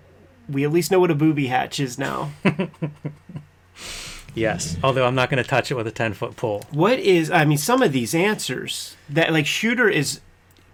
[0.49, 2.33] we at least know what a booby hatch is now.
[4.35, 6.65] yes, although I'm not going to touch it with a ten foot pole.
[6.71, 7.31] What is?
[7.31, 10.21] I mean, some of these answers that like shooter is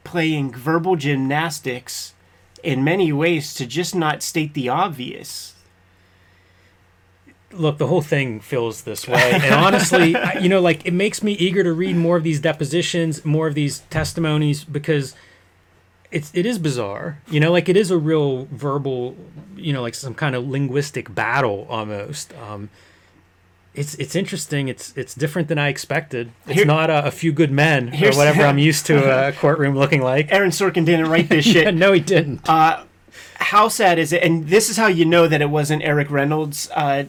[0.03, 2.15] playing verbal gymnastics
[2.63, 5.55] in many ways to just not state the obvious.
[7.53, 11.21] Look, the whole thing feels this way, and honestly, I- you know, like it makes
[11.23, 15.17] me eager to read more of these depositions, more of these testimonies, because
[16.13, 17.19] it's it is bizarre.
[17.29, 19.17] You know, like it is a real verbal,
[19.57, 22.33] you know, like some kind of linguistic battle almost.
[22.37, 22.71] Um,
[23.75, 24.69] it's it's interesting.
[24.69, 26.33] It's it's different than I expected.
[26.47, 29.77] It's Here- not a, a few good men or whatever I'm used to a courtroom
[29.77, 30.33] looking like.
[30.33, 31.75] Aaron Sorkin didn't write this shit.
[31.85, 32.49] no, he didn't.
[32.49, 32.85] Uh,
[33.37, 34.23] how sad is it?
[34.23, 37.05] And this is how you know that it wasn't Eric Reynolds, uh,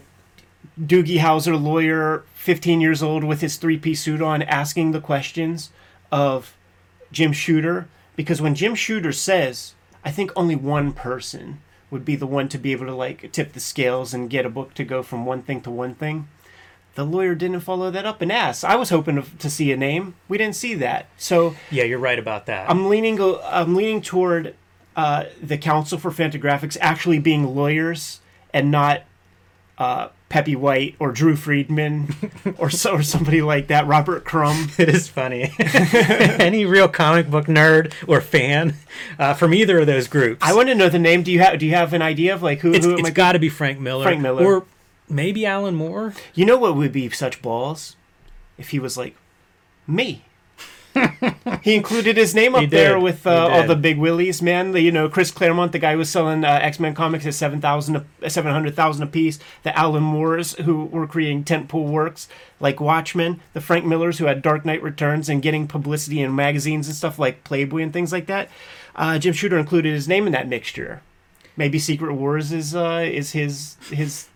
[0.80, 5.72] Doogie Howser lawyer, 15 years old with his three piece suit on, asking the questions
[6.12, 6.56] of
[7.12, 7.88] Jim Shooter.
[8.16, 9.74] Because when Jim Shooter says,
[10.06, 13.54] I think only one person would be the one to be able to like tip
[13.54, 16.28] the scales and get a book to go from one thing to one thing.
[16.96, 18.66] The lawyer didn't follow that up and asked.
[18.66, 20.16] I was hoping to, to see a name.
[20.28, 21.08] We didn't see that.
[21.18, 22.70] So yeah, you're right about that.
[22.70, 23.20] I'm leaning.
[23.22, 24.56] I'm leaning toward
[24.96, 28.20] uh, the Counsel for Fantagraphics actually being lawyers
[28.54, 29.04] and not
[29.78, 32.16] uh, Peppy White or Drew Friedman
[32.58, 33.88] or so or somebody like that.
[33.88, 34.70] Robert Crumb.
[34.78, 35.54] It is funny.
[35.60, 38.76] Any real comic book nerd or fan
[39.18, 40.40] uh, from either of those groups.
[40.42, 41.24] I want to know the name.
[41.24, 42.74] Do you have Do you have an idea of like who?
[42.74, 44.04] it's who it it's got to be Frank Miller.
[44.04, 44.46] Frank Miller.
[44.46, 44.66] Or
[45.12, 46.14] maybe Alan Moore.
[46.34, 47.96] You know what would be such balls
[48.58, 49.16] if he was like
[49.88, 50.24] me.
[51.62, 54.72] he included his name up there with uh, all the big willies, man.
[54.72, 57.34] The, you know, Chris Claremont, the guy who was selling uh, X Men comics at
[57.34, 59.40] seven thousand, seven hundred thousand a piece.
[59.64, 62.28] The Alan Moores who were creating tentpole works
[62.60, 63.40] like Watchmen.
[63.54, 67.18] The Frank Millers who had Dark Knight Returns and getting publicity in magazines and stuff
[67.18, 68.50] like Playboy and things like that.
[68.96, 71.02] Uh, Jim Shooter included his name in that mixture.
[71.56, 74.28] Maybe Secret Wars is uh, is his his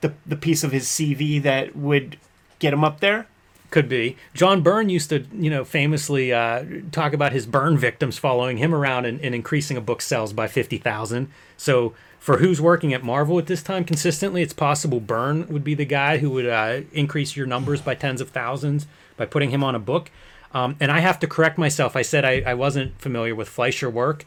[0.00, 2.18] the the piece of his CV that would
[2.58, 3.26] get him up there.
[3.70, 4.16] Could be.
[4.34, 8.72] John Byrne used to, you know, famously uh, talk about his burn victims following him
[8.72, 11.28] around and, and increasing a book sales by 50,000.
[11.56, 15.74] So for who's working at Marvel at this time consistently, it's possible Byrne would be
[15.74, 18.86] the guy who would uh, increase your numbers by tens of thousands
[19.16, 20.10] by putting him on a book.
[20.52, 21.96] Um, and I have to correct myself.
[21.96, 24.24] I said I, I wasn't familiar with Fleisher work.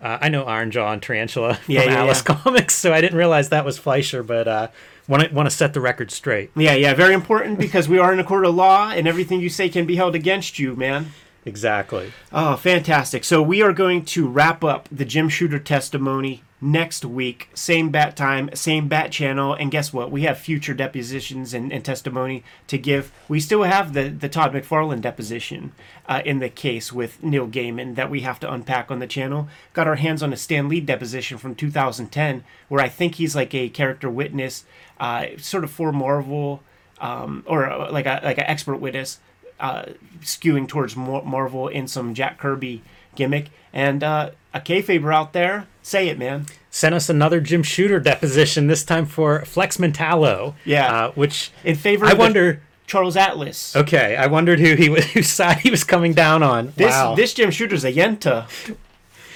[0.00, 2.34] Uh, I know Iron Jaw and Tarantula Yeah, from yeah, Alice yeah.
[2.36, 4.68] Comics, so I didn't realize that was Fleisher, but uh,
[5.08, 6.50] want to want to set the record straight.
[6.54, 9.48] Yeah, yeah, very important because we are in a court of law and everything you
[9.48, 11.12] say can be held against you, man.
[11.44, 12.12] Exactly.
[12.32, 13.24] Oh, fantastic.
[13.24, 17.48] So we are going to wrap up the Jim Shooter testimony next week.
[17.54, 19.54] Same bat time, same bat channel.
[19.54, 20.10] And guess what?
[20.10, 23.12] We have future depositions and, and testimony to give.
[23.28, 25.72] We still have the, the Todd McFarlane deposition
[26.08, 29.48] uh, in the case with Neil Gaiman that we have to unpack on the channel.
[29.72, 33.54] Got our hands on a Stan Lee deposition from 2010 where I think he's like
[33.54, 34.64] a character witness,
[34.98, 36.62] uh, sort of for Marvel.
[37.00, 39.20] Um, or uh, like like an expert witness
[39.60, 39.86] uh,
[40.20, 42.82] skewing towards Marvel in some Jack Kirby
[43.18, 43.50] gimmick.
[43.74, 46.46] And uh, a kayfaber out there, say it, man.
[46.70, 50.54] sent us another Jim Shooter deposition, this time for Flex Mentallo.
[50.64, 50.90] Yeah.
[50.90, 52.62] Uh, which In favor I wonder.
[52.86, 53.76] Charles Atlas.
[53.76, 56.72] Okay, I wondered who he was, whose side he was coming down on.
[56.76, 57.14] This wow.
[57.14, 58.48] this Jim Shooter's a yenta.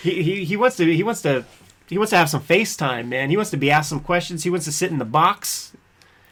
[0.03, 1.45] He, he he wants to he wants to
[1.89, 3.29] he wants to have some FaceTime, man.
[3.29, 4.45] He wants to be asked some questions.
[4.45, 5.73] He wants to sit in the box.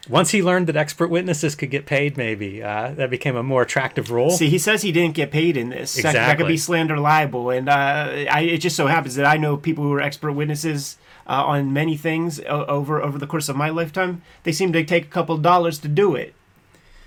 [0.09, 3.61] Once he learned that expert witnesses could get paid, maybe uh, that became a more
[3.61, 4.31] attractive role.
[4.31, 5.93] See, he says he didn't get paid in this.
[5.95, 7.49] That- That, could be slander libel.
[7.51, 10.97] And uh, I, it just so happens that I know people who are expert witnesses
[11.27, 14.23] uh, on many things over over the course of my lifetime.
[14.43, 16.33] They seem to take a couple dollars to do it.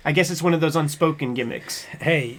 [0.05, 1.83] I guess it's one of those unspoken gimmicks.
[1.99, 2.37] hey,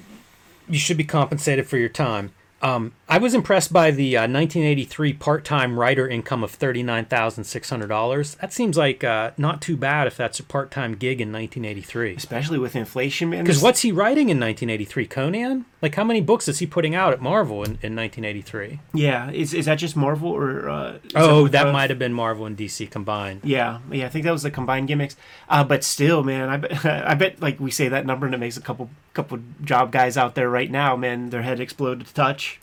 [0.69, 2.33] you should be compensated for your time.
[2.63, 8.37] Um, I was impressed by the uh, 1983 part-time writer income of $39,600.
[8.39, 12.15] That seems like uh, not too bad if that's a part-time gig in 1983.
[12.17, 13.45] Especially with inflation, man.
[13.45, 15.07] Because what's he writing in 1983?
[15.07, 15.65] Conan?
[15.83, 18.81] Like, how many books is he putting out at Marvel in, in 1983?
[18.95, 20.69] Yeah, is, is that just Marvel or?
[20.69, 23.43] Uh, Oh, with that might have been Marvel and DC combined.
[23.45, 25.15] Yeah, yeah, I think that was the combined gimmicks.
[25.49, 28.39] Uh, but still, man, I bet, I bet like we say that number and it
[28.39, 32.15] makes a couple couple job guys out there right now, man, their head exploded to
[32.15, 32.61] touch.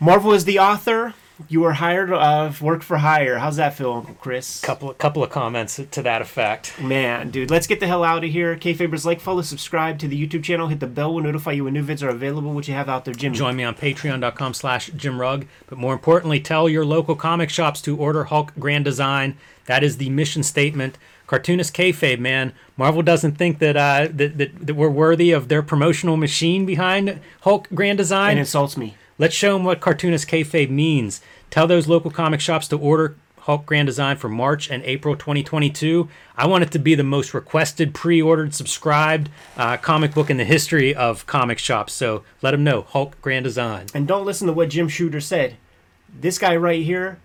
[0.00, 1.14] Marvel is the author.
[1.48, 3.38] You were hired uh, of work for hire.
[3.38, 4.60] How's that feel, Uncle Chris?
[4.60, 6.80] Couple, couple of comments to that effect.
[6.80, 8.54] Man, dude, let's get the hell out of here.
[8.56, 10.68] Kayfabers, like, follow, subscribe to the YouTube channel.
[10.68, 12.52] Hit the bell will notify you when new vids are available.
[12.52, 13.36] What you have out there, Jimmy?
[13.36, 15.46] Join me on patreon.com slash Jim Rugg.
[15.66, 19.36] But more importantly, tell your local comic shops to order Hulk Grand Design.
[19.66, 20.96] That is the mission statement.
[21.32, 22.52] Cartoonist kayfabe, man.
[22.76, 27.20] Marvel doesn't think that, uh, that, that, that we're worthy of their promotional machine behind
[27.40, 28.32] Hulk Grand Design.
[28.32, 28.96] and insults me.
[29.16, 31.22] Let's show them what cartoonist kayfabe means.
[31.48, 36.06] Tell those local comic shops to order Hulk Grand Design for March and April 2022.
[36.36, 40.44] I want it to be the most requested, pre-ordered, subscribed uh, comic book in the
[40.44, 41.94] history of comic shops.
[41.94, 43.86] So let them know Hulk Grand Design.
[43.94, 45.56] And don't listen to what Jim Shooter said.
[46.14, 47.20] This guy right here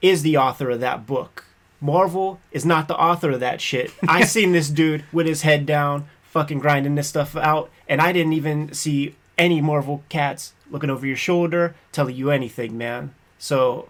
[0.00, 1.44] is the author of that book.
[1.82, 3.92] Marvel is not the author of that shit.
[4.08, 8.12] I seen this dude with his head down, fucking grinding this stuff out, and I
[8.12, 13.14] didn't even see any Marvel cats looking over your shoulder telling you anything, man.
[13.38, 13.88] So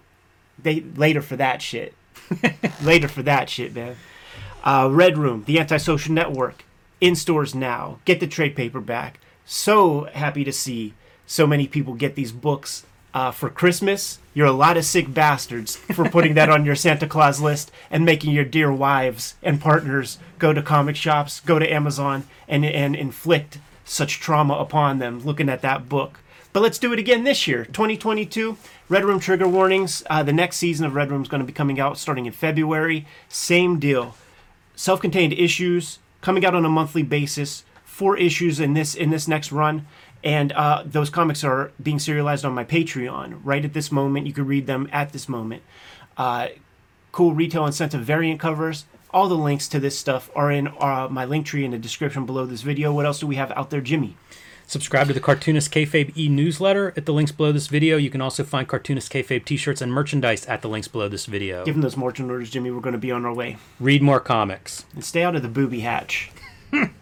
[0.59, 1.95] they later for that shit.
[2.83, 3.97] later for that shit, man.
[4.65, 6.65] Uh, Red Room, the Antisocial Network,
[7.01, 7.99] in stores now.
[8.05, 9.21] Get the trade paperback.
[9.45, 10.95] So happy to see
[11.27, 14.19] so many people get these books uh, for Christmas.
[14.35, 18.05] You're a lot of sick bastards for putting that on your Santa Claus list and
[18.05, 22.97] making your dear wives and partners go to comic shops, go to Amazon, and and
[22.97, 26.21] inflict such trauma upon them looking at that book.
[26.53, 28.59] But let's do it again this year, 2022.
[28.89, 30.03] Red Room trigger warnings.
[30.11, 32.33] Uh, the next season of Red Room is going to be coming out starting in
[32.33, 33.07] February.
[33.29, 34.17] Same deal.
[34.77, 37.65] Self-contained issues coming out on a monthly basis.
[37.85, 39.87] Four issues in this in this next run,
[40.25, 44.27] and uh, those comics are being serialized on my Patreon right at this moment.
[44.27, 45.63] You can read them at this moment.
[46.17, 46.49] Uh,
[47.11, 48.85] cool retail incentive variant covers.
[49.11, 52.25] All the links to this stuff are in uh, my link tree in the description
[52.25, 52.93] below this video.
[52.93, 54.17] What else do we have out there, Jimmy?
[54.67, 57.99] Subscribe to the Cartoonist Kayfabe e-newsletter at the links below this video.
[57.99, 61.63] You can also find Cartoonist Kayfabe t-shirts and merchandise at the links below this video.
[61.65, 62.71] Give them those marching orders, Jimmy.
[62.71, 63.59] We're going to be on our way.
[63.79, 64.87] Read more comics.
[64.95, 66.31] And stay out of the booby hatch.